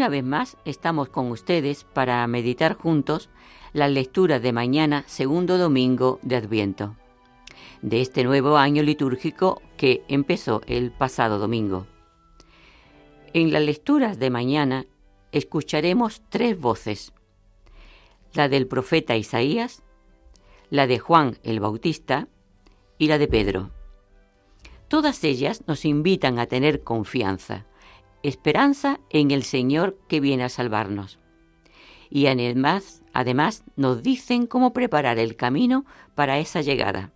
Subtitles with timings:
[0.00, 3.28] Una vez más estamos con ustedes para meditar juntos
[3.74, 6.96] la lectura de mañana, segundo domingo de Adviento,
[7.82, 11.86] de este nuevo año litúrgico que empezó el pasado domingo.
[13.34, 14.86] En las lecturas de mañana
[15.32, 17.12] escucharemos tres voces,
[18.32, 19.82] la del profeta Isaías,
[20.70, 22.26] la de Juan el Bautista
[22.96, 23.70] y la de Pedro.
[24.88, 27.66] Todas ellas nos invitan a tener confianza,
[28.22, 31.18] esperanza en el Señor que viene a salvarnos.
[32.10, 37.12] Y además, además nos dicen cómo preparar el camino para esa llegada.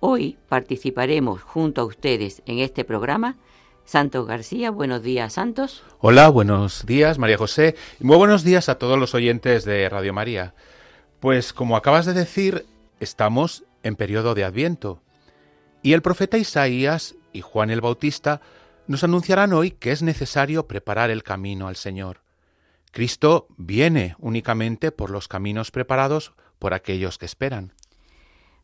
[0.00, 3.36] Hoy participaremos junto a ustedes en este programa.
[3.84, 5.82] Santos García, buenos días, Santos.
[5.98, 7.74] Hola, buenos días, María José.
[7.98, 10.54] Muy buenos días a todos los oyentes de Radio María.
[11.18, 12.64] Pues como acabas de decir,
[12.98, 15.02] estamos en periodo de Adviento.
[15.82, 18.40] Y el profeta Isaías y Juan el Bautista
[18.90, 22.22] nos anunciarán hoy que es necesario preparar el camino al Señor.
[22.90, 27.72] Cristo viene únicamente por los caminos preparados por aquellos que esperan.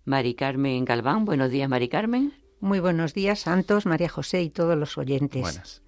[0.05, 2.35] Mari Carmen Galván, buenos días, Mari Carmen.
[2.59, 5.43] Muy buenos días, Santos, María José y todos los oyentes.
[5.43, 5.83] Buenas.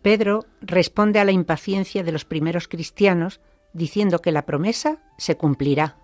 [0.00, 3.42] Pedro responde a la impaciencia de los primeros cristianos
[3.74, 5.98] diciendo que la promesa se cumplirá.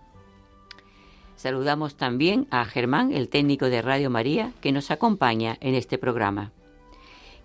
[1.36, 6.52] Saludamos también a Germán, el técnico de Radio María, que nos acompaña en este programa.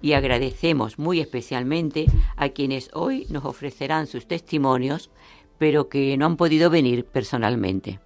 [0.01, 2.05] Y agradecemos muy especialmente
[2.37, 5.09] a quienes hoy nos ofrecerán sus testimonios,
[5.57, 7.99] pero que no han podido venir personalmente.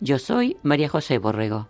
[0.00, 1.68] Yo soy María José Borrego.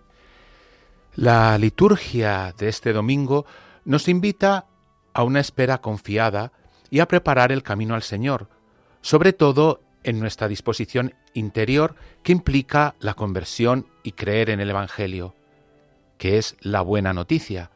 [1.16, 3.46] La liturgia de este domingo
[3.84, 4.66] nos invita
[5.12, 6.52] a una espera confiada
[6.90, 8.48] y a preparar el camino al Señor,
[9.00, 15.34] sobre todo en nuestra disposición interior que implica la conversión y creer en el Evangelio,
[16.18, 17.70] que es la buena noticia.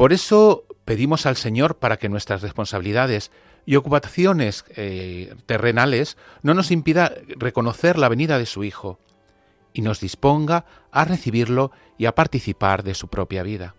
[0.00, 3.30] Por eso pedimos al Señor para que nuestras responsabilidades
[3.66, 8.98] y ocupaciones eh, terrenales no nos impida reconocer la venida de su Hijo
[9.74, 13.74] y nos disponga a recibirlo y a participar de su propia vida.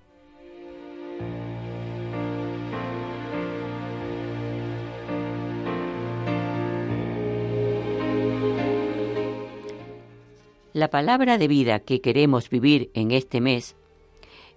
[10.73, 13.75] La palabra de vida que queremos vivir en este mes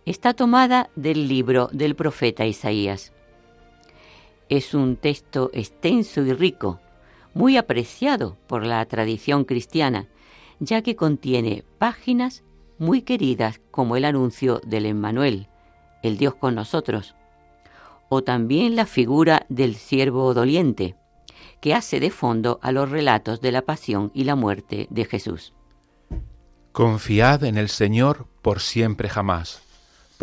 [0.06, 3.12] está tomada del libro del profeta Isaías.
[4.48, 6.80] Es un texto extenso y rico,
[7.32, 10.08] muy apreciado por la tradición cristiana,
[10.60, 12.44] ya que contiene páginas
[12.78, 15.48] muy queridas como el anuncio del Emmanuel,
[16.02, 17.14] el Dios con nosotros,
[18.08, 20.96] o también la figura del siervo doliente,
[21.60, 25.54] que hace de fondo a los relatos de la pasión y la muerte de Jesús.
[26.72, 29.63] Confiad en el Señor por siempre jamás,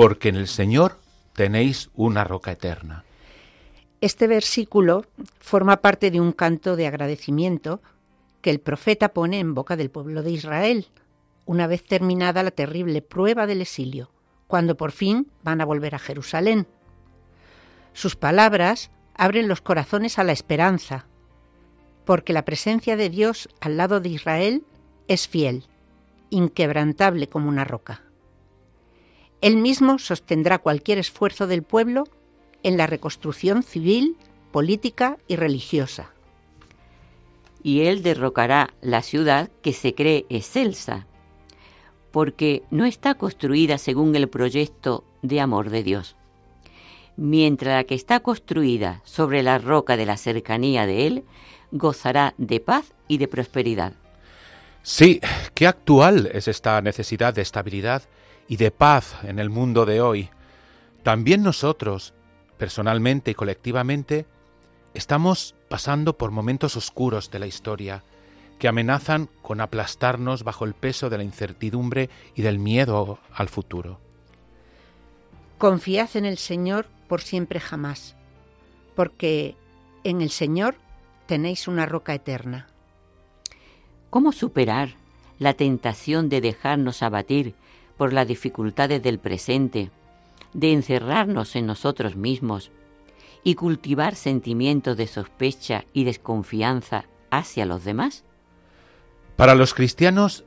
[0.01, 0.97] porque en el Señor
[1.33, 3.03] tenéis una roca eterna.
[4.01, 5.05] Este versículo
[5.39, 7.83] forma parte de un canto de agradecimiento
[8.41, 10.87] que el profeta pone en boca del pueblo de Israel,
[11.45, 14.09] una vez terminada la terrible prueba del exilio,
[14.47, 16.65] cuando por fin van a volver a Jerusalén.
[17.93, 21.05] Sus palabras abren los corazones a la esperanza,
[22.05, 24.63] porque la presencia de Dios al lado de Israel
[25.07, 25.65] es fiel
[26.31, 28.01] inquebrantable como una roca.
[29.41, 32.03] Él mismo sostendrá cualquier esfuerzo del pueblo
[32.63, 34.15] en la reconstrucción civil,
[34.51, 36.11] política y religiosa.
[37.63, 41.07] Y él derrocará la ciudad que se cree excelsa,
[42.11, 46.15] porque no está construida según el proyecto de amor de Dios,
[47.15, 51.23] mientras la que está construida sobre la roca de la cercanía de Él
[51.71, 53.93] gozará de paz y de prosperidad.
[54.83, 55.21] Sí,
[55.53, 58.03] qué actual es esta necesidad de estabilidad
[58.51, 60.29] y de paz en el mundo de hoy.
[61.03, 62.13] También nosotros,
[62.57, 64.25] personalmente y colectivamente,
[64.93, 68.03] estamos pasando por momentos oscuros de la historia
[68.59, 74.01] que amenazan con aplastarnos bajo el peso de la incertidumbre y del miedo al futuro.
[75.57, 78.17] Confiad en el Señor por siempre jamás,
[78.97, 79.55] porque
[80.03, 80.75] en el Señor
[81.25, 82.67] tenéis una roca eterna.
[84.09, 84.95] ¿Cómo superar
[85.39, 87.55] la tentación de dejarnos abatir
[88.01, 89.91] por las dificultades del presente,
[90.53, 92.71] de encerrarnos en nosotros mismos
[93.43, 98.23] y cultivar sentimientos de sospecha y desconfianza hacia los demás?
[99.35, 100.45] Para los cristianos,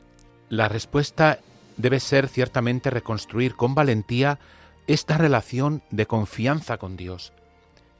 [0.48, 1.38] la respuesta
[1.76, 4.40] debe ser ciertamente reconstruir con valentía
[4.88, 7.32] esta relación de confianza con Dios,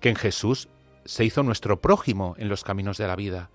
[0.01, 0.69] que en Jesús
[1.05, 3.51] se hizo nuestro prójimo en los caminos de la vida,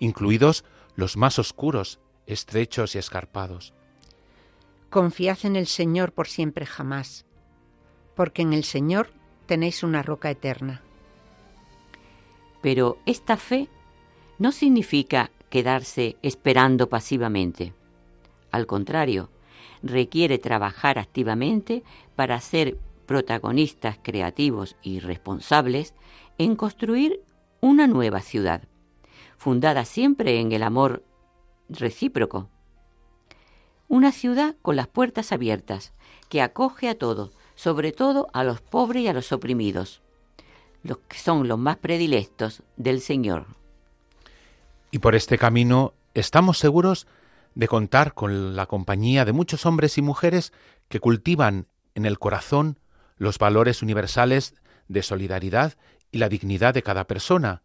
[0.00, 0.64] incluidos
[0.96, 3.72] los más oscuros, estrechos y escarpados.
[4.94, 7.26] Confiad en el Señor por siempre jamás,
[8.14, 9.10] porque en el Señor
[9.46, 10.82] tenéis una roca eterna.
[12.62, 13.68] Pero esta fe
[14.38, 17.74] no significa quedarse esperando pasivamente.
[18.52, 19.30] Al contrario,
[19.82, 21.82] requiere trabajar activamente
[22.14, 25.92] para ser protagonistas creativos y responsables
[26.38, 27.20] en construir
[27.60, 28.62] una nueva ciudad,
[29.38, 31.02] fundada siempre en el amor
[31.68, 32.48] recíproco.
[33.94, 35.92] Una ciudad con las puertas abiertas,
[36.28, 40.02] que acoge a todos, sobre todo a los pobres y a los oprimidos,
[40.82, 43.46] los que son los más predilectos del Señor.
[44.90, 47.06] Y por este camino estamos seguros
[47.54, 50.52] de contar con la compañía de muchos hombres y mujeres
[50.88, 52.80] que cultivan en el corazón
[53.16, 54.56] los valores universales
[54.88, 55.74] de solidaridad
[56.10, 57.62] y la dignidad de cada persona,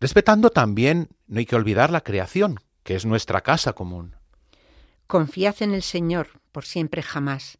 [0.00, 4.16] respetando también, no hay que olvidar, la creación, que es nuestra casa común.
[5.12, 7.58] Confiad en el Señor por siempre jamás,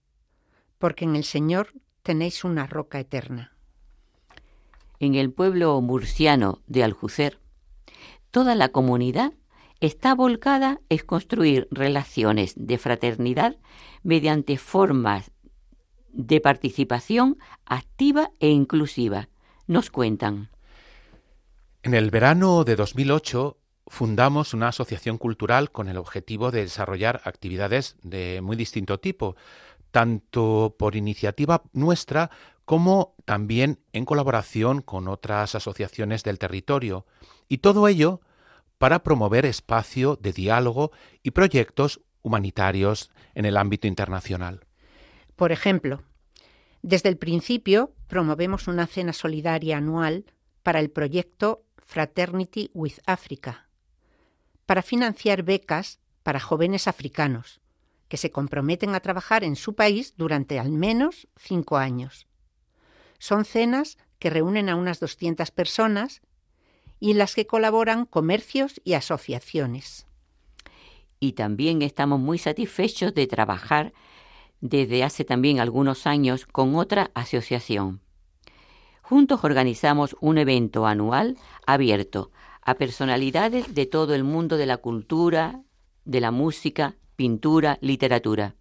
[0.79, 3.53] porque en el Señor tenéis una roca eterna.
[5.01, 7.41] En el pueblo murciano de Aljucer,
[8.31, 9.35] toda la comunidad
[9.81, 13.59] está volcada en construir relaciones de fraternidad
[14.03, 15.31] mediante formas
[16.09, 19.29] de participación activa e inclusiva.
[19.67, 20.49] Nos cuentan.
[21.83, 27.97] En el verano de 2008 fundamos una asociación cultural con el objetivo de desarrollar actividades
[28.03, 29.37] de muy distinto tipo,
[29.91, 32.31] tanto por iniciativa nuestra
[32.65, 37.07] como también en colaboración con otras asociaciones del territorio,
[37.49, 38.21] y todo ello
[38.79, 40.93] para promover espacio de diálogo
[41.23, 44.65] y proyectos humanitarios en el ámbito internacional.
[45.37, 46.03] Por ejemplo,
[46.83, 50.25] desde el principio promovemos una cena solidaria anual
[50.63, 53.62] para el proyecto Fraternity with Africa,
[54.67, 57.61] para financiar becas para jóvenes africanos
[58.13, 62.27] que se comprometen a trabajar en su país durante al menos cinco años.
[63.19, 66.21] Son cenas que reúnen a unas 200 personas
[67.01, 70.07] y en las que colaboran comercios y asociaciones.
[71.21, 73.95] Y también estamos muy satisfechos de trabajar
[74.61, 78.03] desde hace también algunos años con otra asociación.
[79.01, 82.31] Juntos organizamos un evento anual abierto
[82.63, 85.63] a personalidades de todo el mundo de la cultura,
[86.05, 88.55] de la música, pintura, literatura,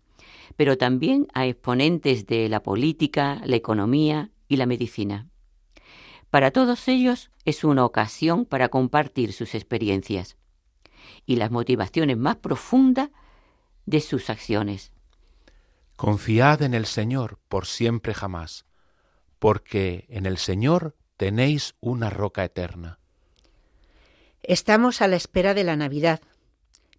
[0.56, 5.28] pero también a exponentes de la política, la economía y la medicina.
[6.30, 10.38] Para todos ellos es una ocasión para compartir sus experiencias
[11.26, 13.10] y las motivaciones más profundas
[13.86, 14.92] de sus acciones.
[15.96, 18.66] Confiad en el Señor por siempre jamás,
[19.40, 23.01] porque en el Señor tenéis una roca eterna.
[24.44, 26.22] Estamos a la espera de la Navidad.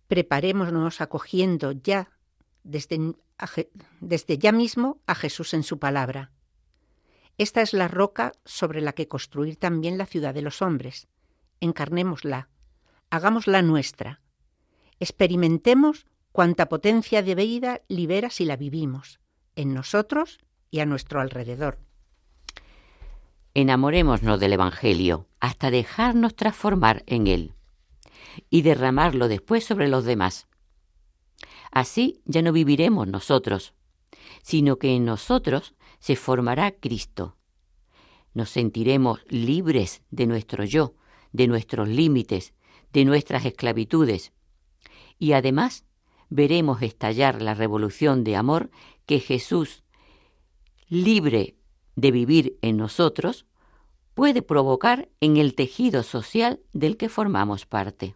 [0.09, 2.11] Preparémonos acogiendo ya,
[2.63, 3.15] desde,
[4.01, 6.33] desde ya mismo, a Jesús en su palabra
[7.39, 11.09] esta es la roca sobre la que construir también la ciudad de los hombres.
[11.61, 12.49] Encarnémosla,
[13.11, 14.21] hagámosla nuestra.
[15.01, 19.19] Experimentemos cuánta potencia de vida libera si la vivimos,
[19.57, 20.39] en nosotros
[20.71, 21.79] y a nuestro alrededor.
[23.55, 27.55] Enamorémonos del Evangelio hasta dejarnos transformar en él
[28.49, 30.49] y derramarlo después sobre los demás.
[31.71, 33.75] Así ya no viviremos nosotros,
[34.43, 37.37] sino que en nosotros se formará Cristo.
[38.33, 40.95] Nos sentiremos libres de nuestro yo,
[41.33, 42.55] de nuestros límites,
[42.93, 44.33] de nuestras esclavitudes.
[45.19, 45.85] Y además
[46.31, 48.71] veremos estallar la revolución de amor
[49.05, 49.83] que Jesús,
[50.89, 51.57] libre
[51.97, 53.47] de vivir en nosotros,
[54.15, 58.15] puede provocar en el tejido social del que formamos parte.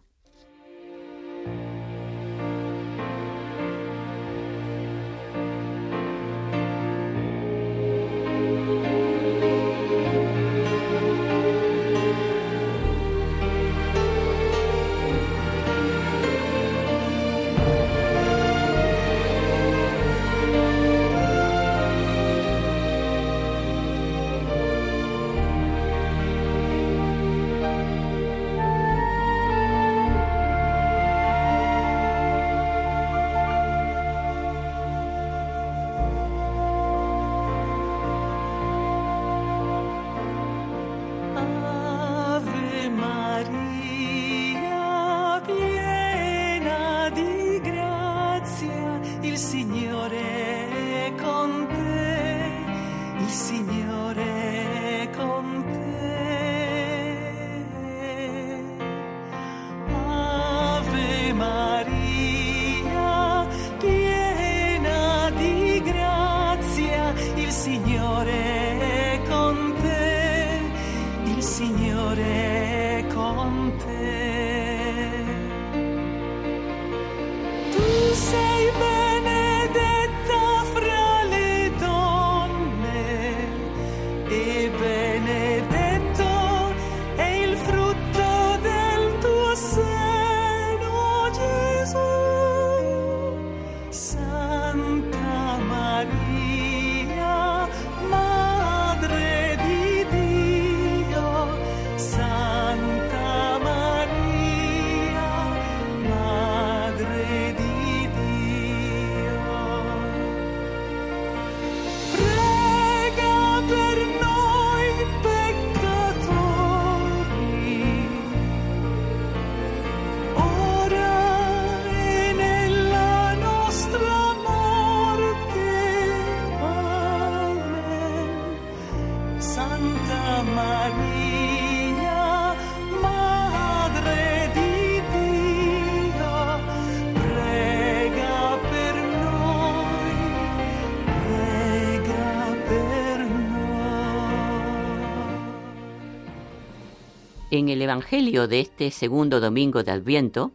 [147.49, 150.51] En el Evangelio de este segundo domingo de Adviento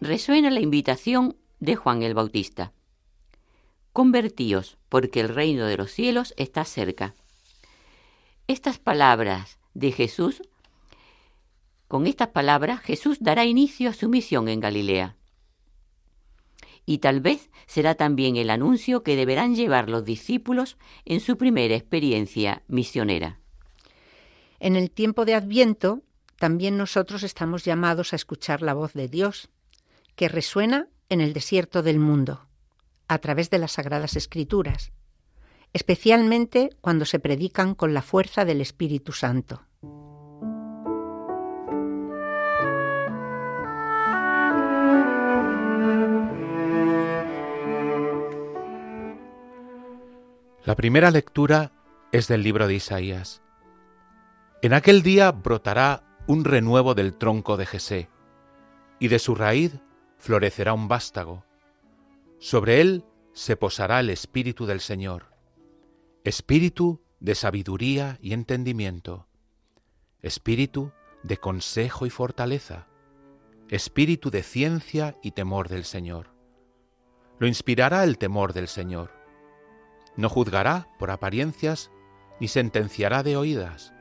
[0.00, 2.72] resuena la invitación de Juan el Bautista.
[3.92, 7.14] Convertíos, porque el reino de los cielos está cerca.
[8.48, 10.42] Estas palabras de Jesús,
[11.86, 15.14] con estas palabras Jesús dará inicio a su misión en Galilea.
[16.84, 21.76] Y tal vez será también el anuncio que deberán llevar los discípulos en su primera
[21.76, 23.41] experiencia misionera.
[24.62, 26.02] En el tiempo de Adviento,
[26.38, 29.50] también nosotros estamos llamados a escuchar la voz de Dios,
[30.14, 32.46] que resuena en el desierto del mundo,
[33.08, 34.92] a través de las Sagradas Escrituras,
[35.72, 39.66] especialmente cuando se predican con la fuerza del Espíritu Santo.
[50.64, 51.72] La primera lectura
[52.12, 53.42] es del libro de Isaías.
[54.64, 58.08] En aquel día brotará un renuevo del tronco de Jesé,
[59.00, 59.80] y de su raíz
[60.18, 61.44] florecerá un vástago.
[62.38, 65.34] Sobre él se posará el espíritu del Señor,
[66.22, 69.26] espíritu de sabiduría y entendimiento,
[70.20, 70.92] espíritu
[71.24, 72.86] de consejo y fortaleza,
[73.68, 76.28] espíritu de ciencia y temor del Señor.
[77.40, 79.10] Lo inspirará el temor del Señor.
[80.16, 81.90] No juzgará por apariencias
[82.38, 83.92] ni sentenciará de oídas.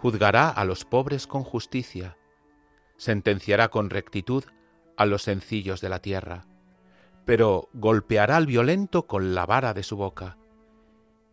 [0.00, 2.16] Juzgará a los pobres con justicia.
[2.96, 4.44] Sentenciará con rectitud
[4.96, 6.46] a los sencillos de la tierra.
[7.24, 10.38] Pero golpeará al violento con la vara de su boca.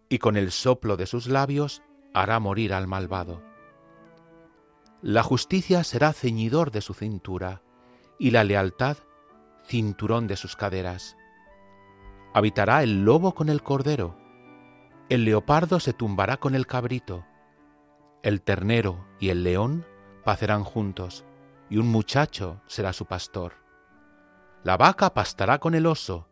[0.10, 1.84] Y con el soplo de sus labios
[2.16, 3.44] hará morir al malvado.
[5.04, 7.62] La justicia será ceñidor de su cintura
[8.18, 8.98] y la lealtad
[9.64, 11.16] cinturón de sus caderas.
[12.34, 14.18] Habitará el lobo con el cordero,
[15.08, 17.26] el leopardo se tumbará con el cabrito,
[18.25, 19.86] el ternero y el león
[20.24, 21.24] pacerán juntos,
[21.70, 23.53] y un muchacho será su pastor.
[24.63, 26.27] La vaca pastará con el oso,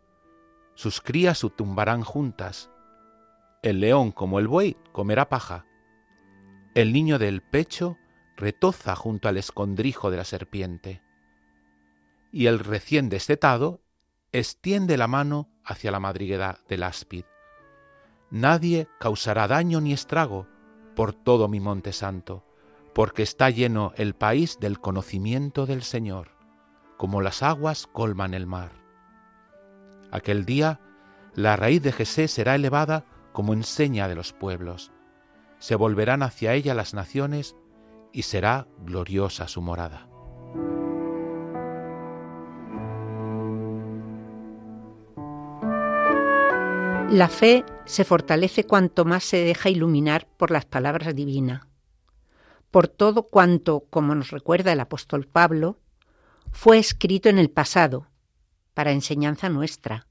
[0.74, 2.72] sus crías se tumbarán juntas,
[3.62, 5.68] el león como el buey comerá paja,
[6.74, 7.96] el niño del pecho
[8.38, 11.04] retoza junto al escondrijo de la serpiente,
[12.32, 13.84] y el recién destetado
[14.32, 17.26] extiende la mano hacia la madriguera del áspid.
[18.32, 20.48] Nadie causará daño ni estrago
[20.96, 22.44] por todo mi monte santo,
[22.94, 26.30] porque está lleno el país del conocimiento del Señor,
[26.98, 28.72] como las aguas colman el mar.
[30.12, 30.80] Aquel día
[31.36, 34.92] la raíz de Jesé será elevada como enseña de los pueblos.
[35.58, 37.56] Se volverán hacia ella las naciones
[38.12, 40.08] y será gloriosa su morada.
[47.10, 51.68] La fe se fortalece cuanto más se deja iluminar por las palabras divinas,
[52.72, 55.78] por todo cuanto, como nos recuerda el apóstol Pablo,
[56.52, 58.08] fue escrito en el pasado,
[58.74, 60.08] para enseñanza nuestra,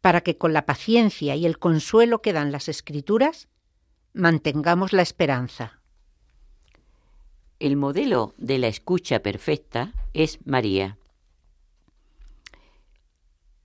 [0.00, 3.48] para que con la paciencia y el consuelo que dan las escrituras
[4.12, 5.80] mantengamos la esperanza.
[7.58, 10.96] El modelo de la escucha perfecta es María.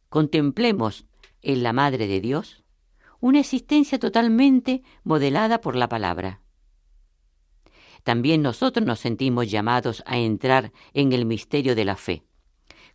[0.10, 1.06] Contemplemos
[1.44, 2.64] en la Madre de Dios,
[3.20, 6.42] una existencia totalmente modelada por la palabra.
[8.04, 12.24] También nosotros nos sentimos llamados a entrar en el misterio de la fe,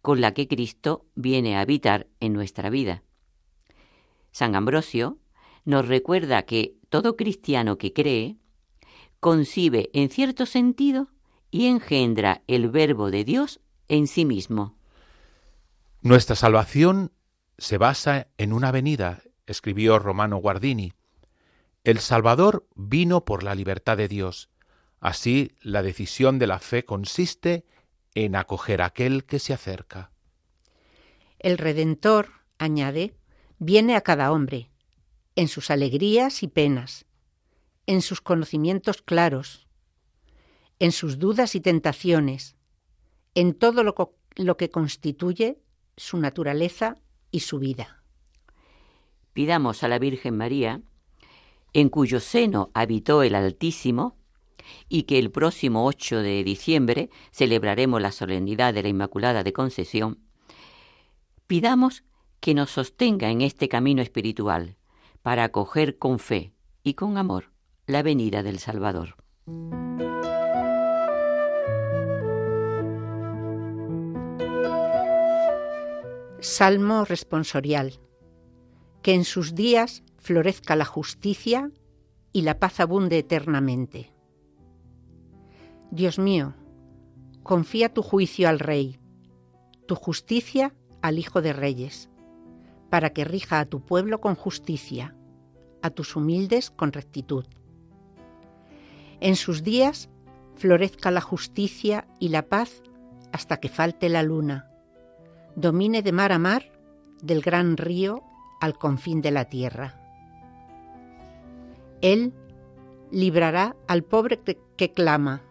[0.03, 3.03] con la que Cristo viene a habitar en nuestra vida.
[4.33, 5.19] San Ambrosio
[5.65, 8.37] nos recuerda que todo cristiano que cree
[9.21, 11.09] concibe en cierto sentido
[11.51, 14.77] y engendra el verbo de Dios en sí mismo.
[16.03, 17.13] Nuestra salvación
[17.59, 20.93] se basa en una venida, escribió Romano Guardini.
[21.83, 24.49] El Salvador vino por la libertad de Dios.
[25.01, 27.65] Así, la decisión de la fe consiste
[28.15, 30.13] en acoger a aquel que se acerca.
[31.39, 33.15] El Redentor, añade,
[33.59, 34.71] viene a cada hombre,
[35.35, 37.07] en sus alegrías y penas,
[37.87, 39.67] en sus conocimientos claros,
[40.79, 42.57] en sus dudas y tentaciones,
[43.35, 43.95] en todo lo,
[44.37, 45.61] lo que constituye
[45.97, 46.97] su naturaleza
[47.31, 48.03] y su vida.
[49.33, 50.83] Pidamos a la Virgen María,
[51.73, 54.17] en cuyo seno habitó el Altísimo,
[54.89, 60.19] y que el próximo 8 de diciembre celebraremos la solemnidad de la Inmaculada de Concesión,
[61.47, 62.05] pidamos
[62.41, 64.77] que nos sostenga en este camino espiritual
[65.23, 67.53] para acoger con fe y con amor
[67.87, 69.17] la venida del Salvador.
[76.41, 77.99] Salmo responsorial.
[79.03, 81.73] Que en sus días florezca la justicia
[82.33, 84.13] y la paz abunde eternamente.
[85.91, 86.55] Dios mío,
[87.43, 89.01] confía tu juicio al Rey,
[89.87, 92.09] tu justicia al Hijo de Reyes,
[92.89, 95.17] para que rija a tu pueblo con justicia,
[95.83, 97.47] a tus humildes con rectitud.
[99.19, 100.09] En sus días
[100.55, 102.83] florezca la justicia y la paz
[103.33, 104.68] hasta que falte la luna,
[105.59, 106.71] domine de mar a mar,
[107.21, 108.23] del gran río
[108.61, 110.01] al confín de la tierra.
[112.01, 112.33] Él
[113.11, 114.39] librará al pobre
[114.77, 115.43] que, clama,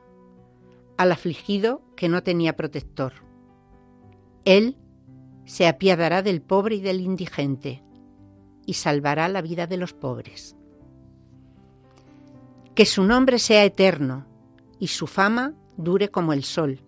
[0.96, 3.14] al afligido que no tenía protector.
[4.46, 4.78] Él
[5.44, 7.84] se apiadará del pobre y del indigente
[8.66, 10.56] y salvará la vida de los pobres.
[12.76, 14.26] Que su nombre sea eterno
[14.80, 16.80] y su fama dure como el sol.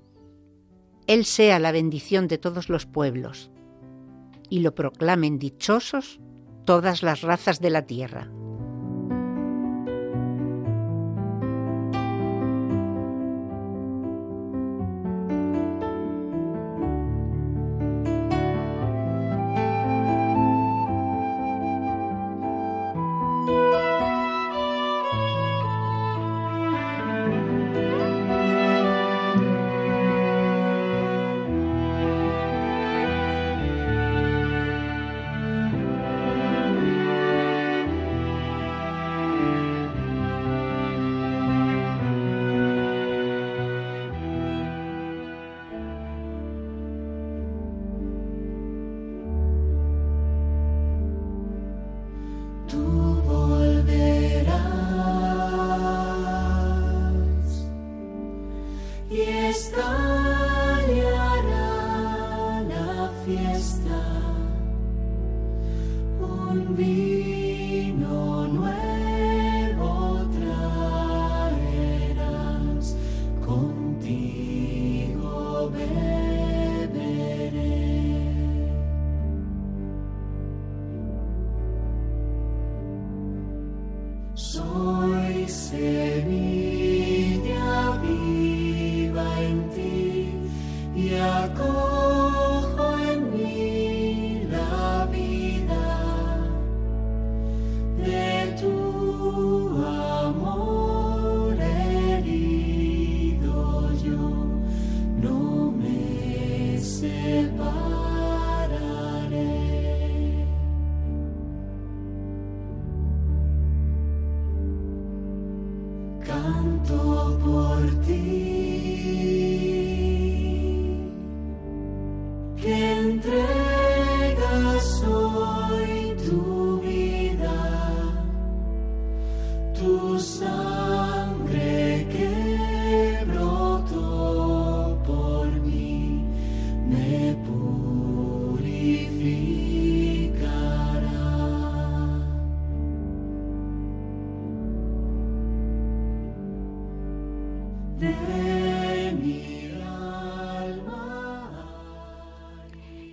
[1.09, 3.49] Él sea la bendición de todos los pueblos
[4.47, 6.19] y lo proclamen dichosos
[6.65, 8.29] todas las razas de la tierra.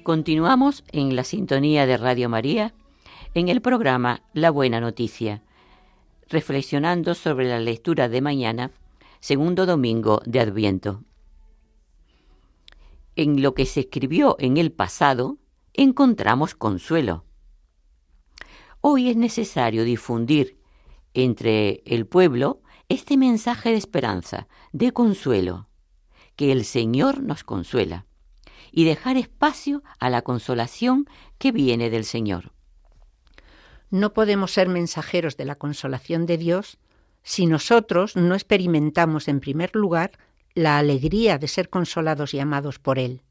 [0.07, 2.73] Continuamos en la sintonía de Radio María
[3.35, 5.43] en el programa La Buena Noticia,
[6.29, 8.71] reflexionando sobre la lectura de mañana,
[9.19, 11.03] segundo domingo de Adviento.
[13.17, 15.39] En lo que se escribió en el pasado,
[15.75, 17.25] encontramos consuelo.
[18.81, 20.57] Hoy es necesario difundir
[21.15, 25.67] entre el pueblo este mensaje de esperanza, de consuelo,
[26.37, 28.06] que el Señor nos consuela,
[28.77, 31.09] y dejar espacio a la consolación
[31.39, 32.53] que viene del Señor.
[33.89, 36.77] No podemos ser mensajeros de la consolación de Dios
[37.23, 40.19] si nosotros no experimentamos en primer lugar
[40.53, 43.23] la alegría de ser consolados y amados por Él.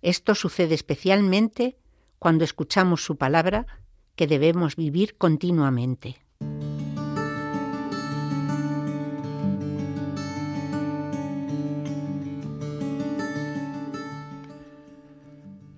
[0.00, 1.76] Esto sucede especialmente
[2.18, 3.66] cuando escuchamos su palabra
[4.16, 6.23] que debemos vivir continuamente.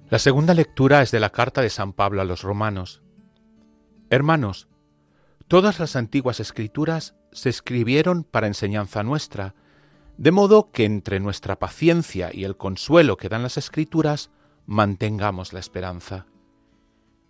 [0.09, 3.03] La segunda lectura es de la carta de San Pablo a los romanos.
[4.09, 4.69] Hermanos,
[5.49, 9.57] todas las antiguas escrituras se escribieron para enseñanza nuestra,
[10.17, 14.31] de modo que entre nuestra paciencia y el consuelo que dan las escrituras
[14.65, 16.27] mantengamos la esperanza.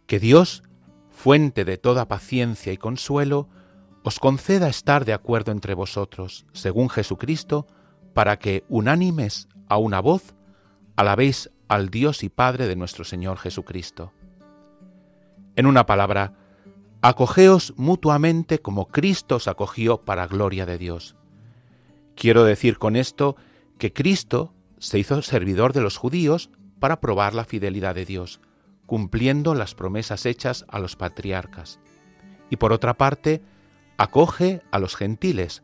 [0.06, 0.62] Que Dios,
[1.08, 3.48] fuente de toda paciencia y consuelo,
[4.02, 7.66] os conceda estar de acuerdo entre vosotros, según Jesucristo,
[8.12, 10.34] para que, unánimes a una voz,
[10.94, 14.12] alabéis al Dios y Padre de nuestro Señor Jesucristo.
[15.56, 16.34] En una palabra,
[17.02, 21.16] acogeos mutuamente como Cristo os acogió para gloria de Dios.
[22.14, 23.36] Quiero decir con esto
[23.78, 28.40] que Cristo se hizo servidor de los judíos para probar la fidelidad de Dios,
[28.86, 31.80] cumpliendo las promesas hechas a los patriarcas.
[32.50, 33.42] Y por otra parte,
[33.96, 35.62] acoge a los gentiles,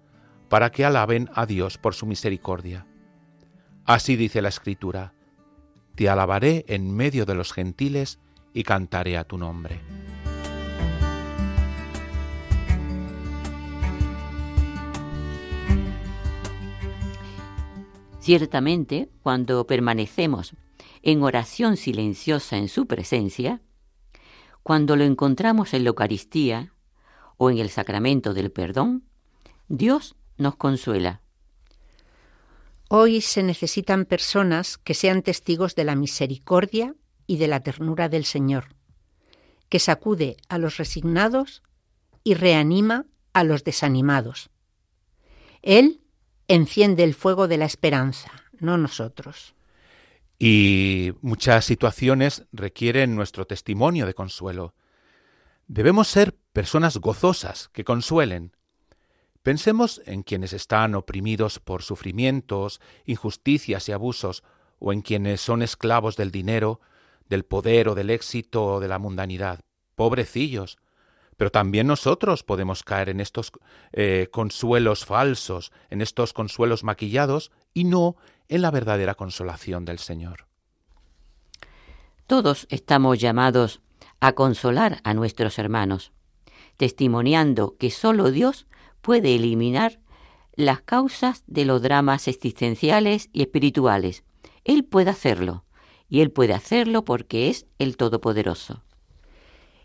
[0.48, 2.86] para que alaben a Dios por su misericordia.
[3.86, 5.14] Así dice la Escritura,
[5.94, 8.18] te alabaré en medio de los gentiles
[8.54, 9.80] y cantaré a tu nombre.
[18.20, 20.54] Ciertamente, cuando permanecemos
[21.02, 23.60] en oración silenciosa en su presencia,
[24.62, 26.72] cuando lo encontramos en la Eucaristía
[27.36, 29.02] o en el sacramento del perdón,
[29.66, 31.20] Dios nos consuela.
[32.94, 36.94] Hoy se necesitan personas que sean testigos de la misericordia
[37.26, 38.76] y de la ternura del Señor,
[39.70, 41.62] que sacude a los resignados
[42.22, 44.50] y reanima a los desanimados.
[45.62, 46.02] Él
[46.48, 49.54] enciende el fuego de la esperanza, no nosotros.
[50.38, 54.74] Y muchas situaciones requieren nuestro testimonio de consuelo.
[55.66, 58.54] Debemos ser personas gozosas que consuelen,
[59.42, 64.44] Pensemos en quienes están oprimidos por sufrimientos, injusticias y abusos,
[64.78, 66.80] o en quienes son esclavos del dinero,
[67.28, 69.60] del poder o del éxito o de la mundanidad.
[69.96, 70.78] Pobrecillos.
[71.36, 73.52] Pero también nosotros podemos caer en estos
[73.92, 78.16] eh, consuelos falsos, en estos consuelos maquillados y no
[78.48, 80.46] en la verdadera consolación del Señor.
[82.26, 83.80] Todos estamos llamados
[84.20, 86.12] a consolar a nuestros hermanos,
[86.76, 88.66] testimoniando que sólo Dios
[89.02, 90.00] puede eliminar
[90.54, 94.24] las causas de los dramas existenciales y espirituales.
[94.64, 95.64] Él puede hacerlo,
[96.08, 98.82] y Él puede hacerlo porque es el Todopoderoso.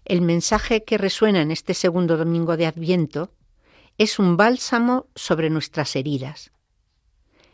[0.06, 3.32] El mensaje que resuena en este segundo domingo de Adviento
[3.98, 6.52] es un bálsamo sobre nuestras heridas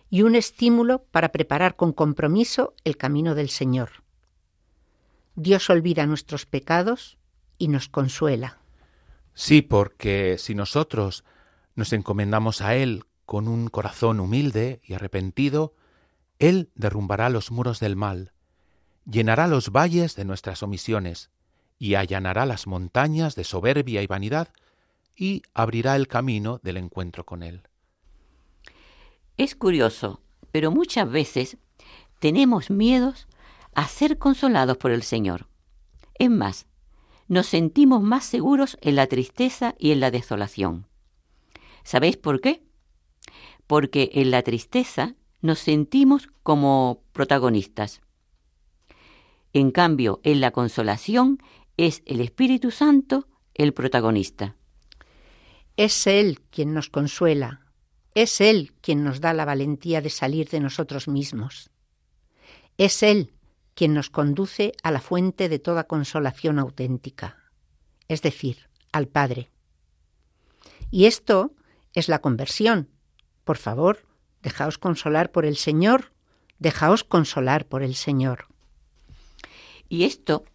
[0.09, 4.03] y un estímulo para preparar con compromiso el camino del Señor.
[5.35, 7.17] Dios olvida nuestros pecados
[7.57, 8.59] y nos consuela.
[9.33, 11.23] Sí, porque si nosotros
[11.75, 15.75] nos encomendamos a Él con un corazón humilde y arrepentido,
[16.39, 18.33] Él derrumbará los muros del mal,
[19.05, 21.29] llenará los valles de nuestras omisiones,
[21.79, 24.49] y allanará las montañas de soberbia y vanidad,
[25.15, 27.63] y abrirá el camino del encuentro con Él.
[29.37, 31.57] Es curioso, pero muchas veces
[32.19, 33.27] tenemos miedos
[33.73, 35.47] a ser consolados por el Señor.
[36.13, 36.67] Es más,
[37.27, 40.87] nos sentimos más seguros en la tristeza y en la desolación.
[41.83, 42.63] ¿Sabéis por qué?
[43.67, 48.01] Porque en la tristeza nos sentimos como protagonistas.
[49.51, 51.39] En cambio, en la consolación
[51.77, 54.55] es el Espíritu Santo el protagonista.
[55.77, 57.61] Es Él quien nos consuela,
[58.15, 61.69] es Él quien nos da la valentía de salir de nosotros mismos.
[62.77, 63.33] Es Él
[63.75, 67.51] quien nos conduce a la fuente de toda consolación auténtica,
[68.07, 69.49] es decir, al Padre.
[70.91, 71.53] Y esto
[71.93, 72.89] es la conversión.
[73.43, 74.05] Por favor,
[74.41, 76.11] dejaos consolar por el Señor,
[76.59, 78.47] dejaos consolar por el Señor.
[79.89, 80.45] Y esto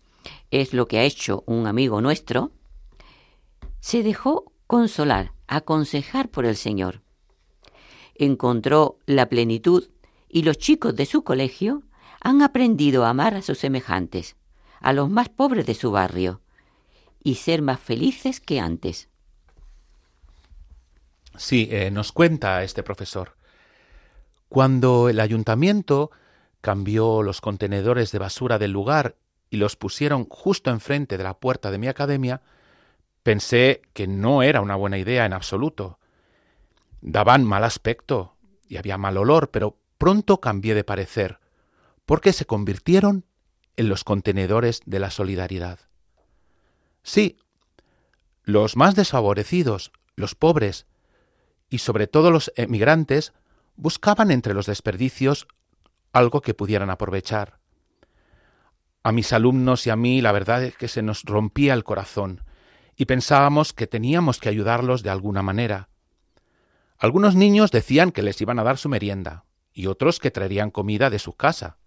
[0.50, 2.52] es lo que ha hecho un amigo nuestro,
[3.80, 7.02] se dejó consolar, aconsejar por el Señor.
[8.14, 9.88] Encontró la plenitud
[10.28, 11.82] y los chicos de su colegio
[12.20, 14.36] han aprendido a amar a sus semejantes,
[14.80, 16.40] a los más pobres de su barrio,
[17.22, 19.08] y ser más felices que antes.
[21.38, 23.36] Sí, eh, nos cuenta este profesor.
[24.48, 26.10] Cuando el ayuntamiento
[26.60, 29.16] cambió los contenedores de basura del lugar
[29.48, 32.42] y los pusieron justo enfrente de la puerta de mi academia,
[33.22, 36.00] pensé que no era una buena idea en absoluto.
[37.00, 38.34] Daban mal aspecto
[38.66, 41.38] y había mal olor, pero pronto cambié de parecer,
[42.04, 43.24] porque se convirtieron
[43.76, 45.78] en los contenedores de la solidaridad.
[47.04, 47.38] Sí,
[48.42, 50.87] los más desfavorecidos, los pobres,
[51.68, 53.32] y sobre todo los emigrantes,
[53.76, 55.46] buscaban entre los desperdicios
[56.12, 57.58] algo que pudieran aprovechar.
[59.02, 62.42] A mis alumnos y a mí la verdad es que se nos rompía el corazón
[62.96, 65.88] y pensábamos que teníamos que ayudarlos de alguna manera.
[66.98, 71.10] Algunos niños decían que les iban a dar su merienda y otros que traerían comida
[71.10, 71.78] de su casa.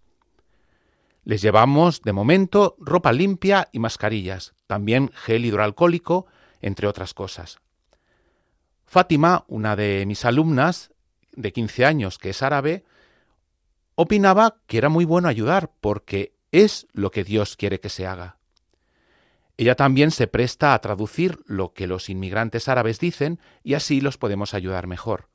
[1.23, 6.27] Les llevamos, de momento, ropa limpia y mascarillas, también gel hidroalcohólico,
[6.61, 7.59] entre otras cosas.
[8.91, 10.91] Fátima, una de mis alumnas,
[11.31, 12.83] de 15 años, que es árabe,
[13.95, 18.35] opinaba que era muy bueno ayudar porque es lo que Dios quiere que se haga.
[19.55, 24.17] Ella también se presta a traducir lo que los inmigrantes árabes dicen y así los
[24.17, 25.29] podemos ayudar mejor.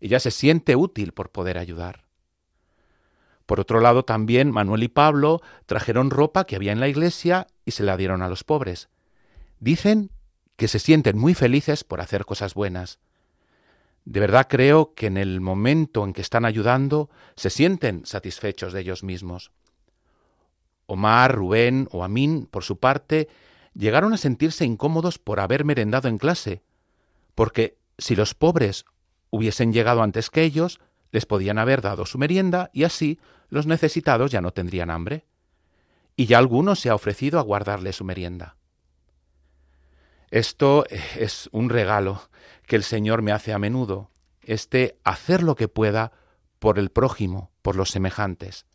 [0.00, 2.06] Ella se siente útil por poder ayudar.
[3.44, 7.72] Por otro lado, también Manuel y Pablo trajeron ropa que había en la iglesia y
[7.72, 8.88] se la dieron a los pobres.
[9.60, 10.10] Dicen
[10.56, 12.98] que se sienten muy felices por hacer cosas buenas.
[14.04, 18.80] De verdad creo que en el momento en que están ayudando se sienten satisfechos de
[18.80, 19.50] ellos mismos.
[20.86, 23.28] Omar, Rubén o Amin, por su parte,
[23.72, 26.62] llegaron a sentirse incómodos por haber merendado en clase,
[27.34, 28.84] porque si los pobres
[29.30, 34.30] hubiesen llegado antes que ellos, les podían haber dado su merienda y así los necesitados
[34.30, 35.24] ya no tendrían hambre.
[36.16, 38.56] Y ya alguno se ha ofrecido a guardarle su merienda.
[40.34, 42.20] Esto es un regalo
[42.66, 44.10] que el Señor me hace a menudo,
[44.42, 46.10] este hacer lo que pueda
[46.58, 48.66] por el prójimo, por los semejantes.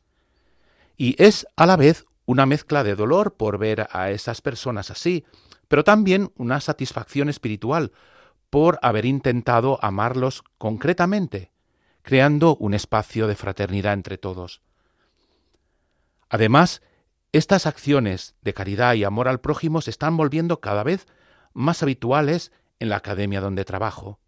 [0.96, 5.26] Y es a la vez una mezcla de dolor por ver a esas personas así,
[5.68, 7.92] pero también una satisfacción espiritual
[8.50, 11.52] por haber intentado amarlos concretamente,
[12.04, 14.62] creando un espacio de fraternidad entre todos.
[16.30, 16.82] Además,
[17.34, 21.06] estas acciones de caridad y amor al prójimo se están volviendo cada vez
[21.54, 24.20] más habituales en la academia donde trabajo.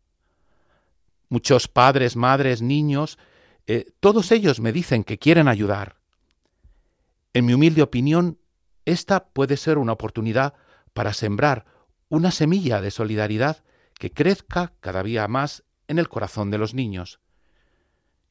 [1.30, 3.18] Muchos padres, madres, niños,
[3.68, 6.02] eh, todos ellos me dicen que quieren ayudar,
[7.34, 8.40] en mi humilde opinión,
[8.86, 10.54] esta puede ser una oportunidad
[10.94, 11.66] para sembrar
[12.10, 13.64] una semilla de solidaridad
[13.98, 17.22] que crezca cada día más en el corazón de los niños.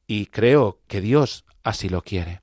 [0.05, 2.41] Y creo que Dios así lo quiere.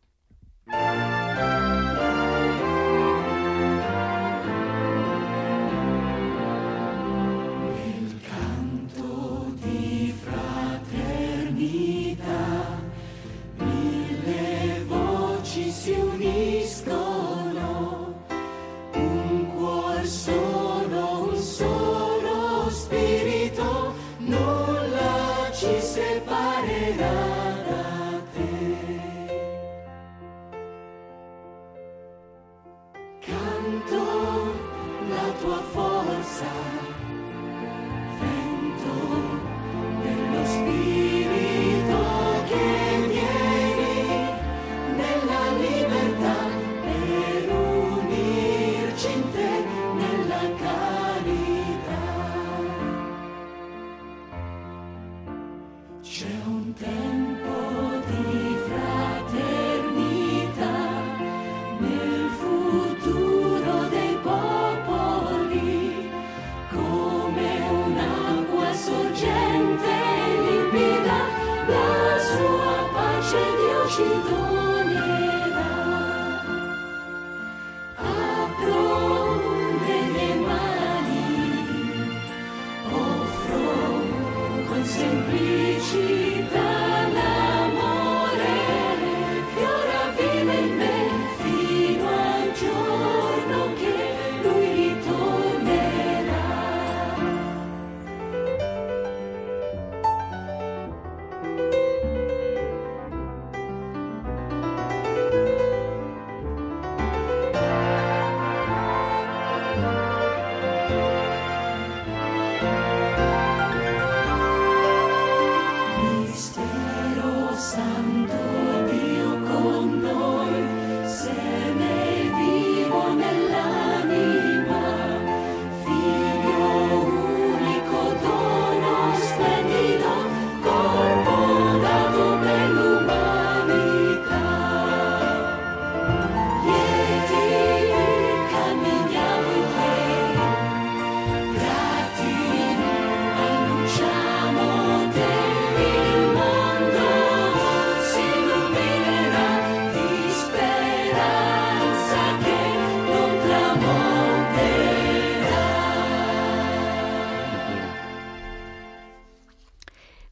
[73.98, 74.57] 许多。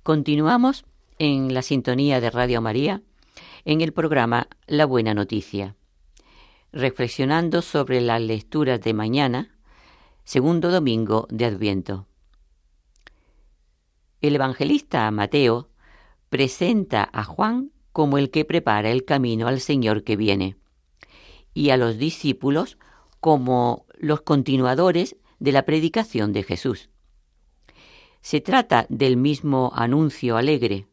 [0.07, 0.85] Continuamos
[1.19, 3.03] en la sintonía de Radio María
[3.64, 5.75] en el programa La Buena Noticia,
[6.71, 9.59] reflexionando sobre las lecturas de mañana,
[10.23, 12.07] segundo domingo de Adviento.
[14.21, 15.71] El evangelista Mateo
[16.29, 20.57] presenta a Juan como el que prepara el camino al Señor que viene,
[21.53, 22.79] y a los discípulos
[23.19, 26.90] como los continuadores de la predicación de Jesús.
[28.27, 30.89] Se trata del mismo anuncio alegre.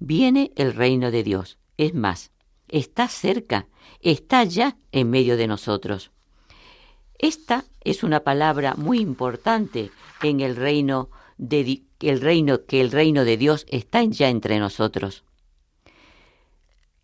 [0.00, 1.58] Viene el reino de Dios.
[1.76, 2.32] Es más,
[2.66, 3.68] está cerca,
[4.00, 6.10] está ya en medio de nosotros.
[7.20, 9.92] Esta es una palabra muy importante
[10.24, 15.22] en el reino de el reino que el reino de Dios está ya entre nosotros.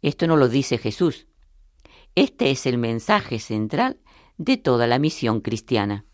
[0.02, 1.28] Esto no lo dice Jesús.
[2.16, 4.00] Este es el mensaje central
[4.38, 6.04] de toda la misión cristiana.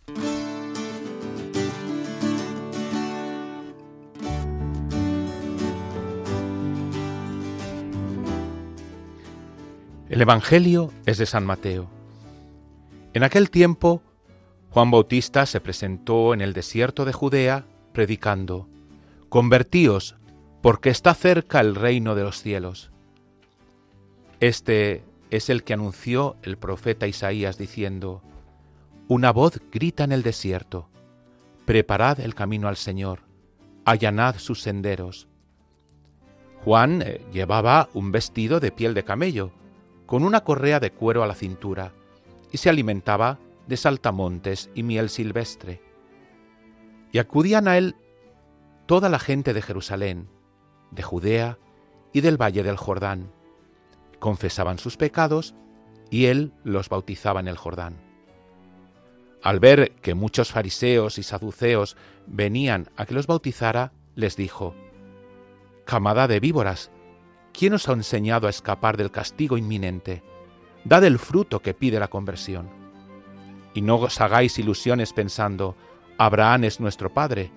[10.12, 11.88] El Evangelio es de San Mateo.
[13.14, 14.03] En aquel tiempo,
[14.68, 18.68] Juan Bautista se presentó en el desierto de Judea predicando,
[19.31, 20.16] Convertíos,
[20.61, 22.90] porque está cerca el reino de los cielos.
[24.38, 28.20] Este es el que anunció el profeta Isaías diciendo,
[29.09, 30.90] Una voz grita en el desierto,
[31.64, 33.20] Preparad el camino al Señor,
[33.87, 35.27] allanad sus senderos.
[36.66, 39.53] Juan eh, llevaba un vestido de piel de camello,
[40.12, 41.94] con una correa de cuero a la cintura,
[42.51, 45.81] y se alimentaba de saltamontes y miel silvestre.
[47.12, 47.96] Y acudían a él
[48.85, 50.29] toda la gente de Jerusalén,
[50.90, 51.57] de Judea
[52.12, 53.33] y del valle del Jordán.
[54.18, 55.55] Confesaban sus pecados
[56.11, 57.96] y él los bautizaba en el Jordán.
[59.42, 61.96] Al ver que muchos fariseos y saduceos
[62.27, 64.75] venían a que los bautizara, les dijo,
[65.87, 66.90] Camada de víboras,
[67.52, 70.22] ¿quién os ha enseñado a escapar del castigo inminente?
[70.84, 72.68] Dad el fruto que pide la conversión.
[73.74, 75.76] Y no os hagáis ilusiones pensando,
[76.18, 77.50] Abraham es nuestro Padre,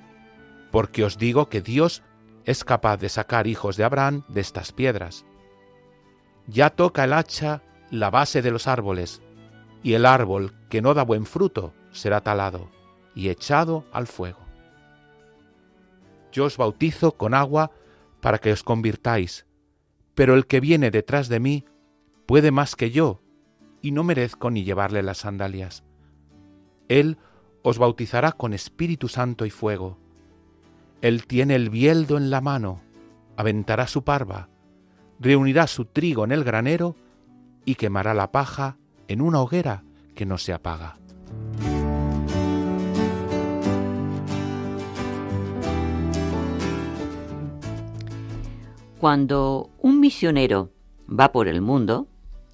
[0.71, 2.03] porque os digo que Dios
[2.45, 5.25] es capaz de sacar hijos de Abraham de estas piedras.
[6.47, 9.21] Ya toca el hacha la base de los árboles,
[9.83, 12.69] y el árbol que no da buen fruto será talado
[13.15, 14.39] y echado al fuego.
[16.31, 17.71] Yo os bautizo con agua
[18.19, 19.44] para que os convirtáis,
[20.15, 21.65] pero el que viene detrás de mí
[22.25, 23.21] puede más que yo,
[23.81, 25.83] y no merezco ni llevarle las sandalias.
[26.87, 27.17] Él
[27.61, 29.97] os bautizará con Espíritu Santo y fuego.
[31.01, 32.81] Él tiene el bieldo en la mano,
[33.37, 34.49] aventará su parva,
[35.19, 36.95] reunirá su trigo en el granero
[37.65, 39.83] y quemará la paja en una hoguera
[40.15, 40.97] que no se apaga.
[49.05, 50.71] Cuando un misionero
[51.07, 52.07] va por el mundo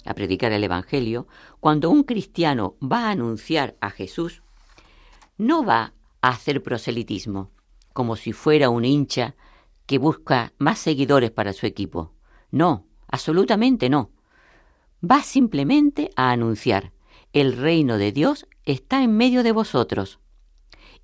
[0.04, 1.26] a predicar el Evangelio,
[1.60, 4.42] cuando un cristiano va a anunciar a Jesús,
[5.38, 7.52] no va a hacer proselitismo,
[7.94, 9.34] como si fuera un hincha
[9.86, 12.12] que busca más seguidores para su equipo.
[12.50, 14.10] No, absolutamente no.
[15.02, 16.92] Va simplemente a anunciar,
[17.32, 20.20] el reino de Dios está en medio de vosotros.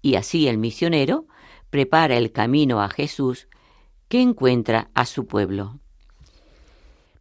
[0.02, 1.26] Y así el misionero
[1.70, 3.48] prepara el camino a Jesús
[4.08, 5.80] que encuentra a su pueblo.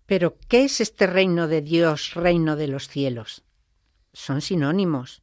[0.06, 3.44] Pero, ¿qué es este reino de Dios, reino de los cielos?
[4.14, 5.22] Son sinónimos.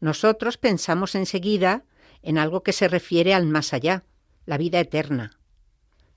[0.00, 1.84] Nosotros pensamos enseguida
[2.22, 4.04] en algo que se refiere al más allá,
[4.46, 5.38] la vida eterna.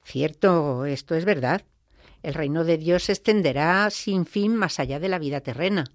[0.03, 1.65] Cierto, esto es verdad.
[2.23, 5.85] El reino de Dios se extenderá sin fin más allá de la vida terrena.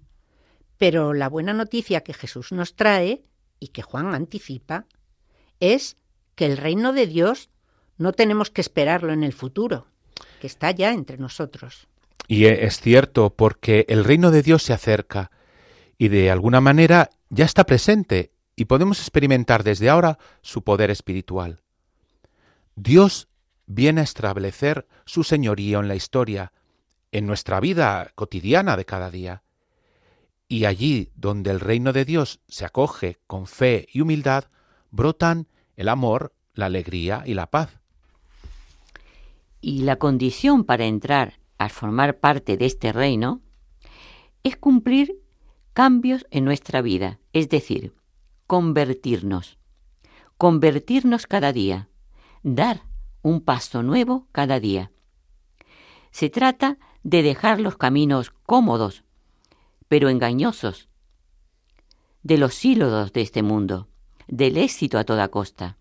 [0.77, 3.23] Pero la buena noticia que Jesús nos trae,
[3.59, 4.85] y que Juan anticipa,
[5.59, 5.97] es
[6.35, 7.49] que el reino de Dios
[7.99, 9.85] no tenemos que esperarlo en el futuro,
[10.41, 11.87] que está ya entre nosotros.
[12.27, 15.31] Y es cierto, porque el reino de Dios se acerca
[15.97, 21.61] y de alguna manera ya está presente y podemos experimentar desde ahora su poder espiritual.
[22.75, 23.27] Dios
[23.65, 26.53] viene a establecer su señorío en la historia,
[27.11, 29.43] en nuestra vida cotidiana de cada día.
[30.47, 34.45] Y allí donde el reino de Dios se acoge con fe y humildad,
[34.89, 37.79] brotan el amor, la alegría y la paz.
[39.61, 43.41] Y la condición para entrar a formar parte de este reino
[44.43, 45.21] es cumplir
[45.73, 47.93] cambios en nuestra vida, es decir,
[48.47, 49.57] convertirnos,
[50.37, 51.89] convertirnos cada día,
[52.43, 52.83] dar
[53.21, 54.91] un paso nuevo cada día.
[56.11, 59.03] Se trata de dejar los caminos cómodos,
[59.87, 60.89] pero engañosos,
[62.23, 63.87] de los sílodos de este mundo,
[64.27, 65.77] del éxito a toda costa.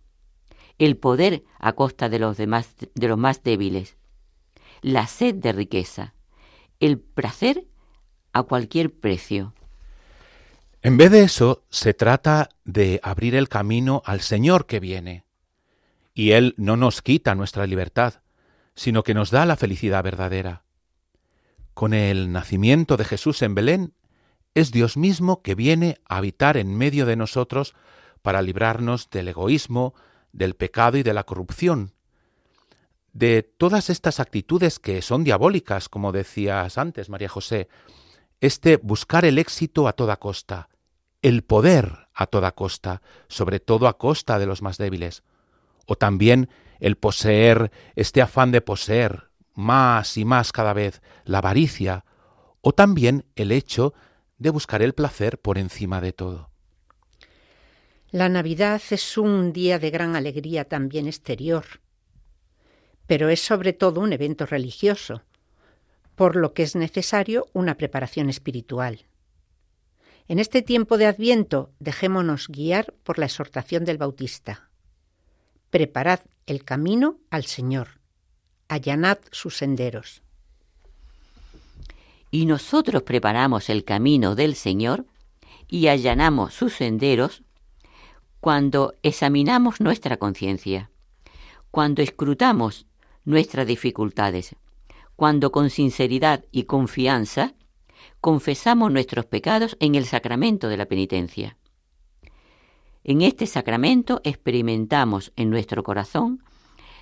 [0.79, 3.97] El poder a costa de los demás de los más débiles,
[4.81, 6.15] la sed de riqueza,
[6.81, 7.67] el placer
[8.33, 9.55] a cualquier precio.
[10.81, 15.25] En vez de eso, se trata de abrir el camino al Señor que viene.
[16.15, 18.23] Y Él no nos quita nuestra libertad,
[18.75, 20.63] sino que nos da la felicidad verdadera.
[21.75, 23.93] Con el nacimiento de Jesús en Belén,
[24.55, 27.75] es Dios mismo que viene a habitar en medio de nosotros
[28.23, 29.95] para librarnos del egoísmo,
[30.33, 31.93] del pecado y de la corrupción,
[33.13, 37.69] de todas estas actitudes que son diabólicas, como decías antes, María José,
[38.41, 40.69] este buscar el éxito a toda costa,
[41.23, 45.23] el poder a toda costa, sobre todo a costa de los más débiles,
[45.87, 46.49] o también
[46.81, 52.05] el poseer, este afán de poseer más y más cada vez, la avaricia,
[52.61, 53.95] o también el hecho
[54.39, 56.48] de buscar el placer por encima de todo.
[58.11, 61.67] La Navidad es un día de gran alegría también exterior,
[63.07, 65.25] pero es sobre todo un evento religioso,
[66.15, 69.05] por lo que es necesario una preparación espiritual.
[70.27, 74.71] En este tiempo de Adviento dejémonos guiar por la exhortación del Bautista.
[75.69, 78.01] Preparad el camino al Señor,
[78.69, 80.23] allanad sus senderos.
[82.31, 85.05] Y nosotros preparamos el camino del Señor
[85.69, 87.43] y allanamos sus senderos
[88.41, 90.91] cuando examinamos nuestra conciencia,
[91.71, 92.87] cuando escrutamos
[93.25, 94.57] nuestras dificultades,
[95.17, 97.55] cuando con sinceridad y confianza
[98.21, 101.57] confesamos nuestros pecados en el sacramento de la penitencia.
[103.05, 106.43] En este sacramento experimentamos en nuestro corazón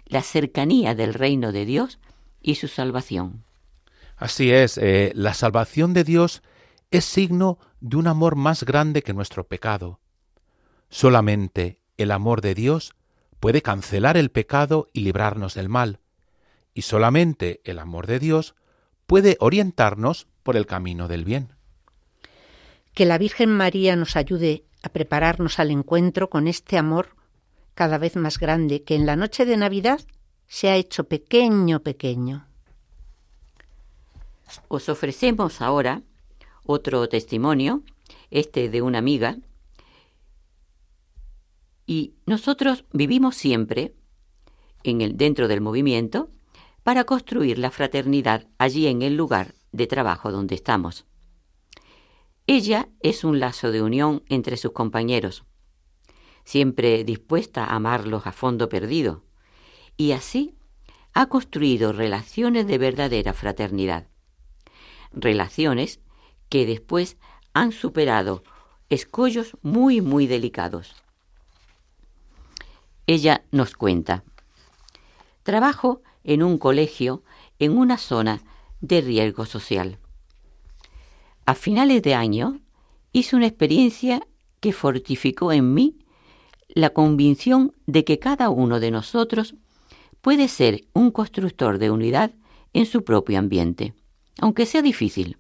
[0.07, 1.99] la cercanía del reino de Dios
[2.41, 3.45] y su salvación.
[4.16, 6.43] Así es, eh, la salvación de Dios
[6.91, 10.01] es signo de un amor más grande que nuestro pecado.
[10.89, 12.95] Solamente el amor de Dios
[13.41, 16.01] puede cancelar el pecado y librarnos del mal,
[16.74, 18.55] y solamente el amor de Dios
[19.07, 21.53] puede orientarnos por el camino del bien.
[22.95, 27.16] Que la Virgen María nos ayude a prepararnos al encuentro con este amor
[27.74, 30.01] cada vez más grande que en la noche de Navidad
[30.49, 32.47] se ha hecho pequeño, pequeño.
[34.68, 36.03] Os ofrecemos ahora
[36.64, 37.82] otro testimonio,
[38.30, 39.39] este de una amiga,
[41.87, 43.95] y nosotros vivimos siempre
[44.82, 46.30] en el, dentro del movimiento
[46.82, 51.07] para construir la fraternidad allí en el lugar de trabajo donde estamos.
[52.47, 55.45] Ella es un lazo de unión entre sus compañeros,
[56.45, 59.24] siempre dispuesta a amarlos a fondo perdido,
[59.97, 60.55] y así
[61.12, 64.07] ha construido relaciones de verdadera fraternidad.
[65.12, 66.01] Relaciones
[66.49, 67.16] que después
[67.53, 68.45] han superado
[68.91, 70.95] escollos muy, muy delicados.
[73.07, 74.24] Ella nos cuenta,
[75.44, 77.22] trabajo en un colegio
[77.59, 78.42] en una zona
[78.80, 79.98] de riesgo social.
[81.44, 82.61] A finales de año
[83.12, 84.26] hice una experiencia
[84.61, 85.98] que fortificó en mí
[86.68, 89.54] la convicción de que cada uno de nosotros
[90.20, 92.32] puede ser un constructor de unidad
[92.72, 93.94] en su propio ambiente,
[94.40, 95.38] aunque sea difícil.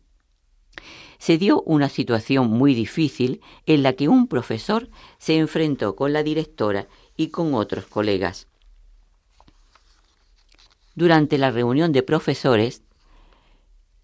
[1.18, 4.88] Se dio una situación muy difícil en la que un profesor
[5.18, 6.86] se enfrentó con la directora
[7.16, 8.48] y con otros colegas.
[10.94, 12.82] Durante la reunión de profesores,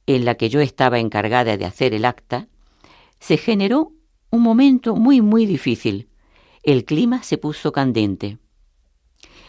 [0.06, 2.48] en la que yo estaba encargada de hacer el acta,
[3.18, 3.92] se generó
[4.30, 6.08] un momento muy, muy difícil.
[6.62, 8.38] El clima se puso candente.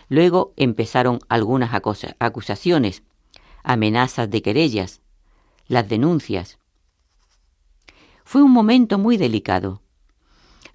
[0.10, 1.72] Luego empezaron algunas
[2.20, 3.04] acusaciones,
[3.64, 5.02] amenazas de querellas,
[5.68, 6.60] las denuncias.
[8.24, 9.82] Fue un momento muy delicado.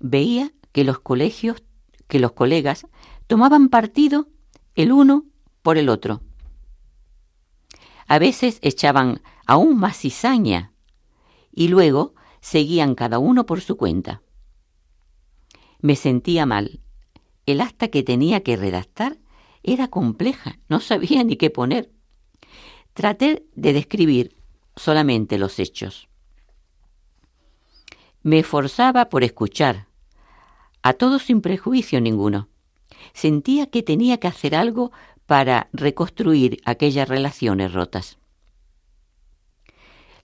[0.00, 1.62] Veía que los colegios
[2.08, 2.86] que los colegas
[3.26, 4.28] tomaban partido
[4.74, 5.26] el uno
[5.62, 6.22] por el otro.
[8.06, 10.72] A veces echaban aún más cizaña
[11.52, 14.22] y luego seguían cada uno por su cuenta.
[15.80, 16.80] Me sentía mal.
[17.46, 19.18] El acta que tenía que redactar
[19.62, 21.92] era compleja, no sabía ni qué poner.
[22.94, 24.36] Traté de describir
[24.76, 26.08] solamente los hechos.
[28.22, 29.87] Me esforzaba por escuchar,
[30.82, 32.48] a todos sin prejuicio ninguno.
[33.12, 34.92] Sentía que tenía que hacer algo
[35.26, 38.18] para reconstruir aquellas relaciones rotas.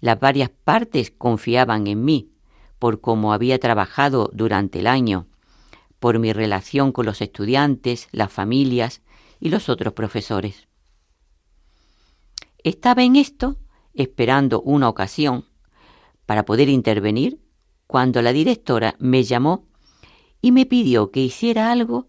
[0.00, 2.30] Las varias partes confiaban en mí
[2.78, 5.26] por cómo había trabajado durante el año,
[5.98, 9.00] por mi relación con los estudiantes, las familias
[9.40, 10.68] y los otros profesores.
[12.62, 13.56] Estaba en esto
[13.94, 15.46] esperando una ocasión
[16.26, 17.40] para poder intervenir
[17.86, 19.66] cuando la directora me llamó
[20.44, 22.06] y me pidió que hiciera algo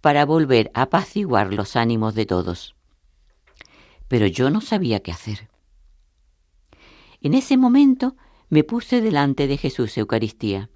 [0.00, 2.74] para volver a apaciguar los ánimos de todos.
[4.08, 5.50] Pero yo no sabía qué hacer.
[7.20, 8.16] En ese momento
[8.48, 10.70] me puse delante de Jesús Eucaristía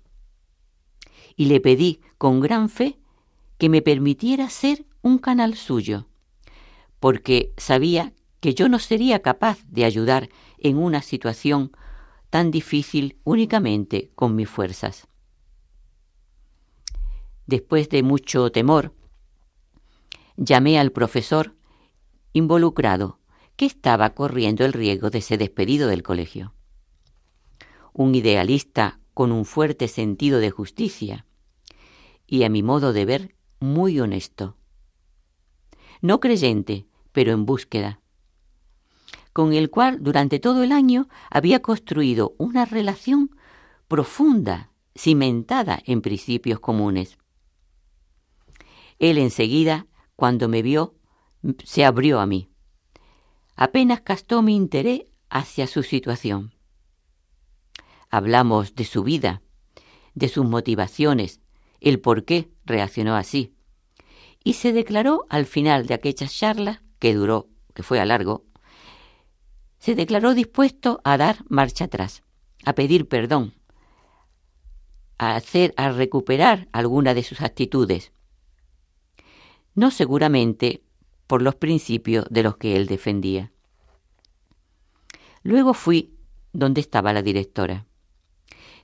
[1.35, 2.99] y le pedí con gran fe
[3.57, 6.09] que me permitiera ser un canal suyo,
[7.01, 10.29] porque sabía que yo no sería capaz de ayudar
[10.59, 11.73] en una situación
[12.29, 15.09] tan difícil únicamente con mis fuerzas.
[17.49, 18.93] Después de mucho temor,
[20.37, 21.57] llamé al profesor
[22.35, 23.21] involucrado
[23.57, 26.53] que estaba corriendo el riesgo de ser despedido del colegio.
[27.95, 31.25] Un idealista con un fuerte sentido de justicia
[32.27, 34.59] y, a mi modo de ver, muy honesto.
[36.03, 38.03] No creyente, pero en búsqueda,
[39.33, 43.35] con el cual durante todo el año había construido una relación
[43.89, 47.17] profunda, cimentada en principios comunes.
[48.99, 49.87] Él enseguida,
[50.17, 50.95] cuando me vio,
[51.65, 52.51] se abrió a mí.
[53.55, 56.53] Apenas castó mi interés hacia su situación.
[58.11, 59.43] Hablamos de su vida,
[60.15, 61.41] de sus motivaciones,
[61.81, 63.55] el por qué reaccionó así.
[64.43, 68.45] Y se declaró al final de aquella charla, que duró, que fue a largo,
[69.79, 72.23] se declaró dispuesto a dar marcha atrás,
[72.65, 73.55] a pedir perdón,
[75.19, 78.13] a hacer, a recuperar alguna de sus actitudes.
[79.79, 80.83] No seguramente
[81.29, 83.53] por los principios de los que él defendía.
[85.45, 86.17] Luego fui
[86.53, 87.87] donde estaba la directora.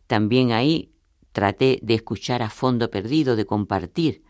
[0.07, 0.93] También ahí
[1.33, 4.23] traté de escuchar a fondo perdido, de compartir.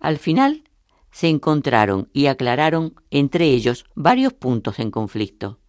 [0.00, 0.64] Al final
[1.12, 5.60] se encontraron y aclararon entre ellos varios puntos en conflicto,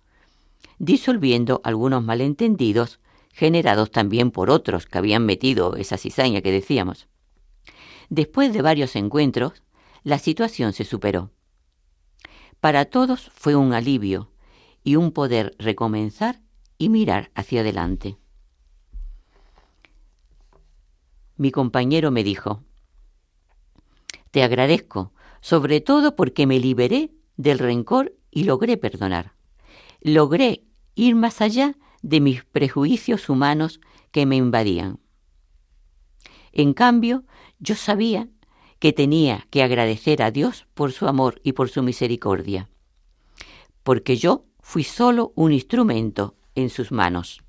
[0.79, 2.99] disolviendo algunos malentendidos
[3.33, 7.07] generados también por otros que habían metido esa cizaña que decíamos.
[8.09, 9.61] Después de varios encuentros,
[10.03, 11.31] la situación se superó.
[12.59, 14.31] Para todos fue un alivio
[14.83, 16.41] y un poder recomenzar
[16.77, 18.17] y mirar hacia adelante.
[21.37, 22.63] Mi compañero me dijo,
[24.31, 29.35] Te agradezco, sobre todo porque me liberé del rencor y logré perdonar.
[30.01, 33.79] Logré ir más allá de mis prejuicios humanos
[34.11, 34.99] que me invadían.
[36.51, 37.23] En cambio,
[37.59, 38.29] yo sabía
[38.79, 42.69] que tenía que agradecer a Dios por su amor y por su misericordia,
[43.83, 47.43] porque yo fui solo un instrumento en sus manos.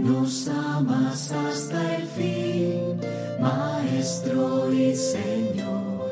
[0.00, 3.00] Nos amas hasta el fin,
[3.40, 6.10] Maestro y Señor.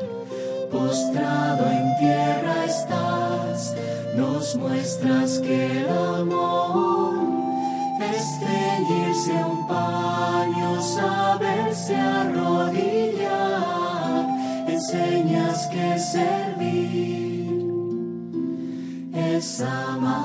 [0.71, 3.02] Postrado en tierra estás,
[4.15, 7.13] nos muestras que el amor
[7.99, 13.33] es ceñirse un paño, saberse arrodillar.
[14.67, 17.65] Enseñas que servir
[19.13, 20.23] es amar.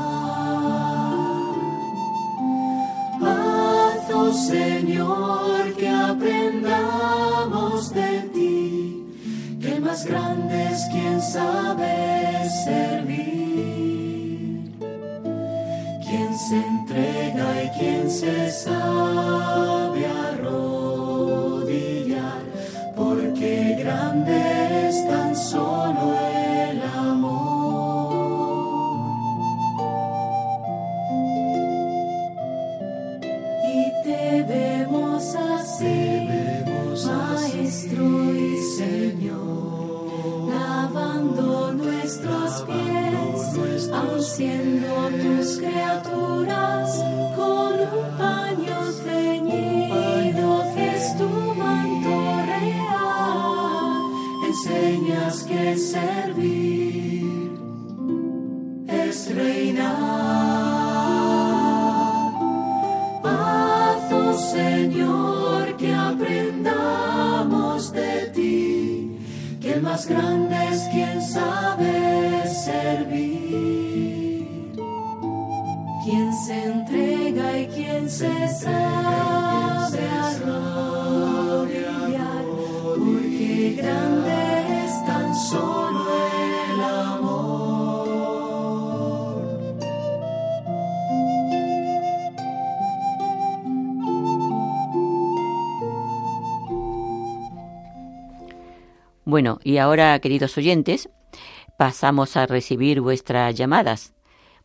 [3.21, 7.15] Haz, oh Señor, que aprendamos
[7.93, 9.05] de ti,
[9.61, 11.98] que el más grande es quien sabe
[99.29, 101.11] Bueno, y ahora, queridos oyentes,
[101.77, 104.15] pasamos a recibir vuestras llamadas.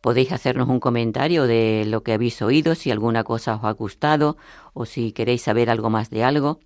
[0.00, 4.38] Podéis hacernos un comentario de lo que habéis oído, si alguna cosa os ha gustado
[4.72, 6.60] o si queréis saber algo más de algo.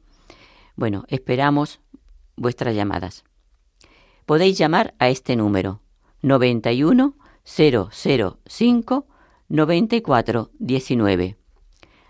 [0.77, 1.81] Bueno, esperamos
[2.37, 3.25] vuestras llamadas.
[4.27, 5.81] Podéis llamar a este número
[6.23, 9.07] 91 005
[9.49, 11.37] 94 19.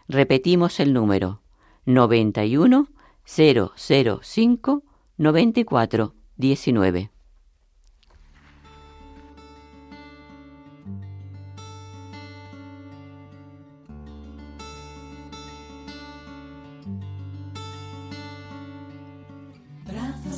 [0.06, 1.40] Repetimos el número
[1.86, 2.88] 91
[3.24, 4.82] 005
[5.18, 7.10] 94 19.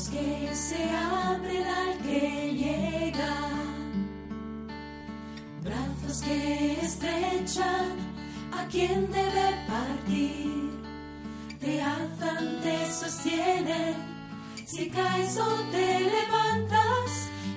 [0.09, 3.37] que se abren al que llega,
[5.63, 7.99] brazos que estrechan
[8.53, 10.71] a quien debe partir,
[11.61, 14.20] te alzan, te sostienen,
[14.71, 17.11] si caes o te levantas,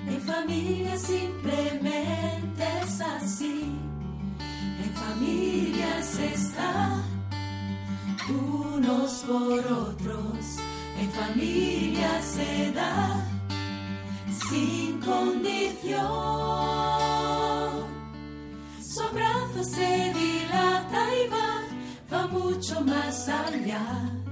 [0.07, 3.57] en familia simplemente es así,
[4.84, 7.03] en familia se está
[8.30, 10.64] unos por otros
[10.99, 13.26] en familia se da
[14.49, 16.01] sin condición.
[18.82, 21.64] Su abrazo se dilata y va,
[22.11, 24.22] va mucho más allá.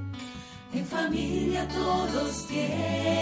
[0.73, 3.20] En familia todos tienen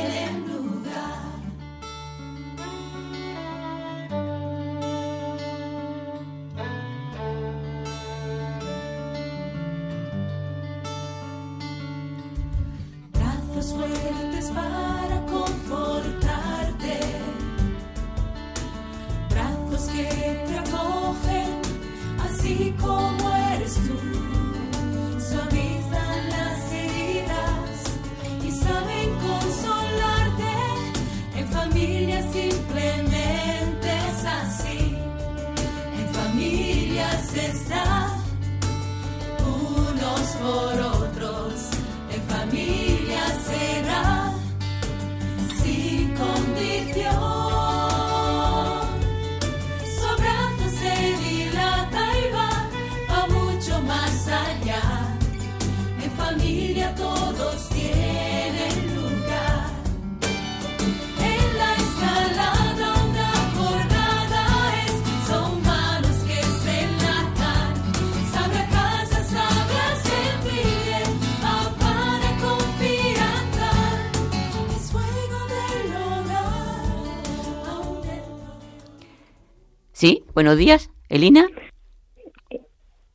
[80.40, 81.48] buenos días, Elina.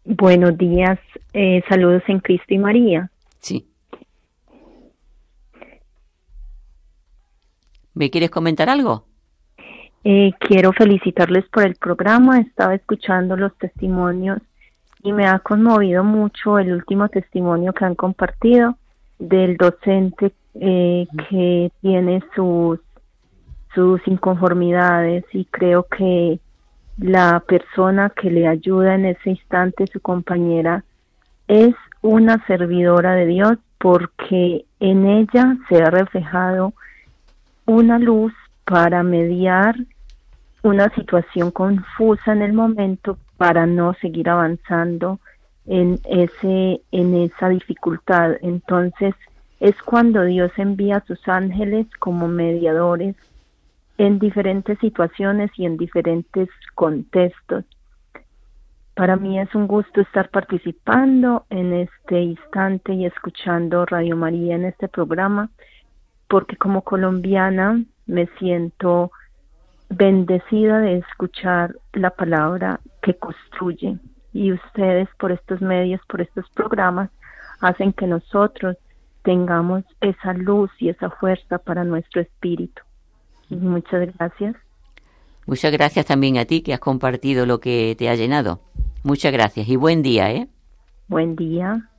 [0.05, 0.99] Buenos días,
[1.33, 3.11] eh, saludos en Cristo y María.
[3.39, 3.67] Sí.
[7.95, 9.07] ¿Me quieres comentar algo?
[10.05, 14.43] Eh, quiero felicitarles por el programa, estaba escuchando los testimonios
[15.03, 18.77] y me ha conmovido mucho el último testimonio que han compartido
[19.19, 22.81] del docente eh, que tiene sus
[23.75, 26.39] sus inconformidades y creo que
[26.99, 30.85] la persona que le ayuda en ese instante, su compañera,
[31.49, 36.73] es una servidora de Dios porque en ella se ha reflejado
[37.67, 38.33] una luz
[38.65, 39.77] para mediar
[40.63, 45.21] una situación confusa en el momento para no seguir avanzando
[45.67, 48.37] en ese en esa dificultad.
[48.41, 49.15] Entonces,
[49.61, 53.17] es cuando Dios envía a sus ángeles como mediadores
[53.99, 57.65] en diferentes situaciones y en diferentes contextos.
[58.95, 64.65] Para mí es un gusto estar participando en este instante y escuchando Radio María en
[64.65, 65.51] este programa,
[66.29, 69.11] porque como colombiana me siento
[69.89, 73.99] bendecida de escuchar la palabra que construye
[74.33, 77.11] y ustedes por estos medios, por estos programas,
[77.61, 78.77] hacen que nosotros
[79.23, 82.84] tengamos esa luz y esa fuerza para nuestro espíritu.
[83.57, 84.57] Muchas gracias.
[85.47, 88.61] Muchas gracias también a ti que has compartido lo que te ha llenado.
[89.03, 90.49] Muchas gracias y buen día, ¿eh?
[91.09, 91.91] Buen día.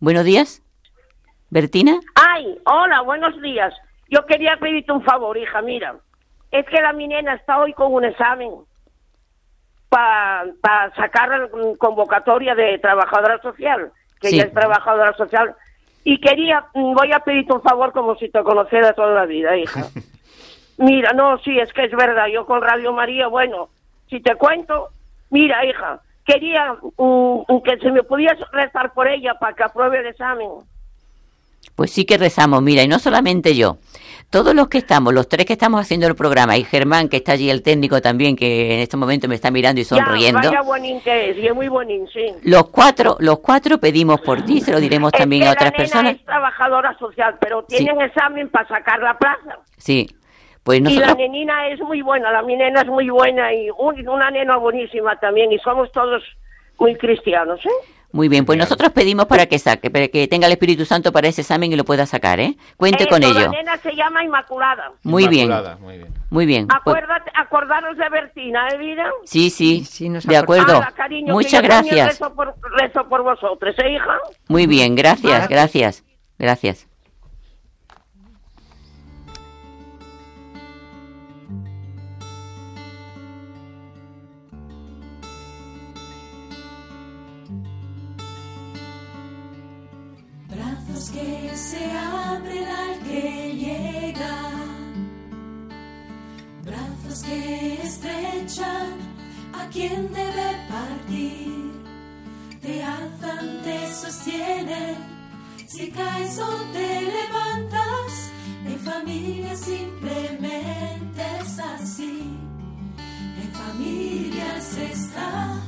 [0.00, 0.62] Buenos días.
[1.50, 2.00] Bertina.
[2.14, 3.72] Ay, hola, buenos días.
[4.10, 5.96] Yo quería pedirte un favor, hija, mira.
[6.50, 8.50] Es que la mi nena está hoy con un examen
[9.88, 11.48] para sacar la
[11.78, 13.92] convocatoria de trabajadora social,
[14.24, 14.36] que Sí.
[14.36, 15.54] ella es trabajadora social.
[16.02, 19.56] Y quería, mm, voy a pedirte un favor como si te conociera toda la vida,
[19.56, 19.82] hija.
[20.78, 23.68] Mira, no, sí, es que es verdad, yo con Radio María, bueno,
[24.08, 24.88] si te cuento,
[25.30, 30.06] mira, hija, quería mm, que se me pudiese rezar por ella para que apruebe el
[30.06, 30.48] examen.
[31.74, 33.78] Pues sí que rezamos, mira, y no solamente yo.
[34.30, 37.32] Todos los que estamos, los tres que estamos haciendo el programa, y Germán, que está
[37.32, 40.40] allí, el técnico también, que en este momento me está mirando y sonriendo.
[40.42, 42.26] Ya, vaya que es, y es muy buenín, sí.
[42.42, 45.64] Los cuatro, los cuatro pedimos por ti, se lo diremos Es también que a otras
[45.66, 46.14] la nena personas.
[46.16, 47.76] es trabajadora social, pero Sí.
[47.76, 49.58] tienen examen para sacar la plaza.
[49.76, 50.08] Sí,
[50.64, 53.68] pues Y la nosotros, nenina es muy buena, la mi nena es muy buena y
[53.70, 56.22] un- una nena buenísima también, y somos todos
[56.78, 57.68] muy cristianos, ¿eh?
[58.14, 61.26] Muy bien, pues nosotros pedimos para que saque, para que tenga el Espíritu Santo para
[61.26, 62.56] ese examen y lo pueda sacar, ¿eh?
[62.76, 63.50] Cuente Eso, con La ello.
[63.50, 64.92] nena se llama Inmaculada.
[65.02, 66.14] Muy bien, Inmaculada, muy bien.
[66.30, 66.68] muy bien.
[66.68, 69.10] Pues- Acuérdate, acordaros de Bertina, ¿eh, vida?
[69.24, 70.76] sí, sí, Sí, nos de acuerdo.
[70.76, 72.06] Ala, cariño, Muchas gracias.
[72.20, 74.16] Rezo por, rezo por vosotros, ¿eh, hija?
[74.46, 76.04] Muy bien, gracias, gracias,
[76.38, 76.86] gracias.
[91.12, 94.36] Que se abren al que llega,
[96.64, 98.98] brazos que estrechan
[99.52, 101.72] a quien debe partir,
[102.60, 104.96] te alzan, te sostienen,
[105.68, 108.32] si caes o te levantas,
[108.66, 112.24] en familia simplemente es así,
[113.42, 115.60] en familia se está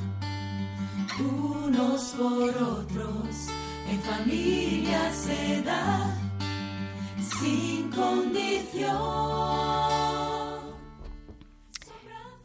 [1.21, 3.49] unos por otros,
[3.91, 6.15] en familia se da
[7.19, 8.97] sin condición.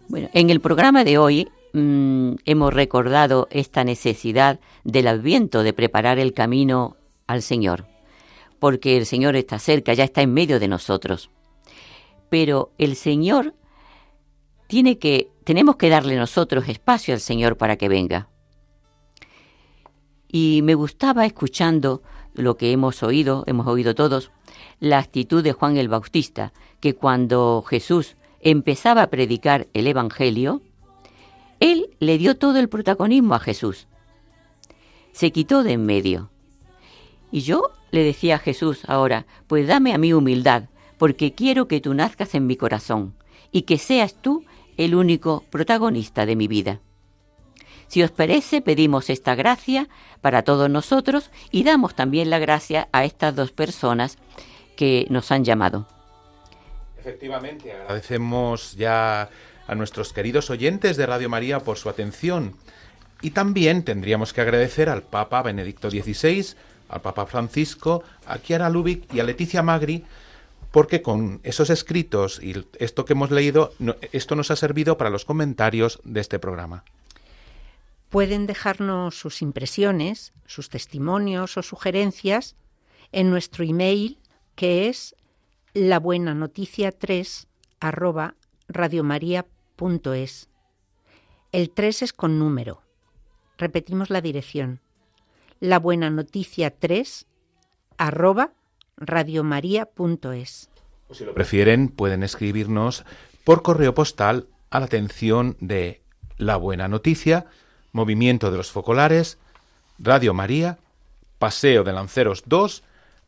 [0.07, 6.19] Bueno, en el programa de hoy mm, hemos recordado esta necesidad del adviento de preparar
[6.19, 7.85] el camino al Señor,
[8.59, 11.29] porque el Señor está cerca, ya está en medio de nosotros.
[12.29, 13.55] Pero el Señor
[14.67, 18.30] tiene que, tenemos que darle nosotros espacio al Señor para que venga.
[20.31, 22.01] Y me gustaba escuchando
[22.33, 24.31] lo que hemos oído, hemos oído todos,
[24.79, 30.61] la actitud de Juan el Bautista, que cuando Jesús empezaba a predicar el Evangelio,
[31.59, 33.87] él le dio todo el protagonismo a Jesús.
[35.11, 36.31] Se quitó de en medio.
[37.29, 41.81] Y yo le decía a Jesús ahora, pues dame a mí humildad, porque quiero que
[41.81, 43.15] tú nazcas en mi corazón
[43.51, 44.45] y que seas tú
[44.77, 46.79] el único protagonista de mi vida.
[47.91, 49.89] Si os parece, pedimos esta gracia
[50.21, 54.17] para todos nosotros y damos también la gracia a estas dos personas
[54.77, 55.89] que nos han llamado.
[56.97, 59.27] Efectivamente, agradecemos ya
[59.67, 62.55] a nuestros queridos oyentes de Radio María por su atención.
[63.21, 66.55] Y también tendríamos que agradecer al Papa Benedicto XVI,
[66.87, 70.05] al Papa Francisco, a Chiara Lubick y a Leticia Magri,
[70.71, 73.73] porque con esos escritos y esto que hemos leído,
[74.13, 76.85] esto nos ha servido para los comentarios de este programa.
[78.11, 82.57] Pueden dejarnos sus impresiones, sus testimonios o sugerencias
[83.13, 84.19] en nuestro email
[84.55, 85.15] que es
[85.73, 87.47] la buena noticia 3
[87.79, 88.35] arroba
[88.67, 90.49] radiomaria.es.
[91.53, 92.81] El 3 es con número.
[93.57, 94.81] Repetimos la dirección.
[95.61, 97.27] La buena noticia 3
[97.97, 98.51] arroba
[98.97, 100.69] radiomaria.es.
[101.07, 103.05] O si lo prefieren, pueden escribirnos
[103.45, 106.01] por correo postal a la atención de
[106.37, 107.47] La Buena Noticia,
[107.91, 109.37] Movimiento de los Focolares,
[109.99, 110.77] Radio María,
[111.39, 112.83] Paseo de Lanceros 2,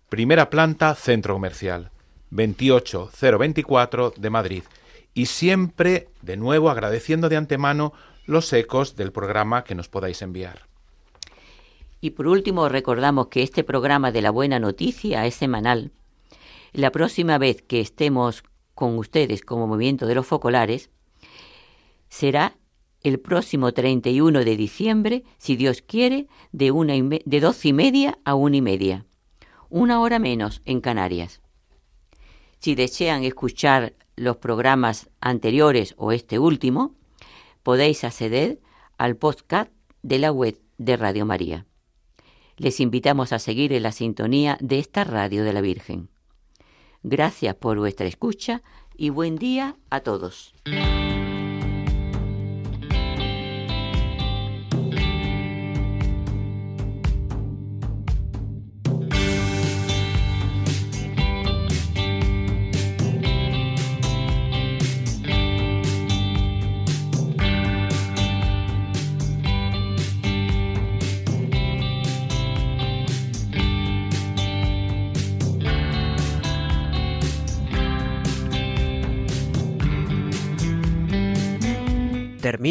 [0.09, 1.91] primera planta, Centro Comercial,
[2.31, 4.63] 28024 de Madrid.
[5.13, 7.93] Y siempre, de nuevo, agradeciendo de antemano
[8.25, 10.67] los ecos del programa que nos podáis enviar.
[12.01, 15.91] Y por último, recordamos que este programa de la buena noticia es semanal.
[16.73, 18.43] La próxima vez que estemos
[18.73, 20.89] con ustedes como Movimiento de los Focolares
[22.09, 22.55] será
[23.03, 28.33] el próximo 31 de diciembre, si Dios quiere, de, una y de y media a
[28.35, 29.05] una y media.
[29.69, 31.41] Una hora menos en Canarias.
[32.59, 36.95] Si desean escuchar los programas anteriores o este último,
[37.61, 38.61] podéis acceder
[38.97, 41.65] al podcast de la web de Radio María.
[42.57, 46.09] Les invitamos a seguir en la sintonía de esta radio de la Virgen.
[47.01, 48.61] Gracias por vuestra escucha
[48.95, 50.53] y buen día a todos.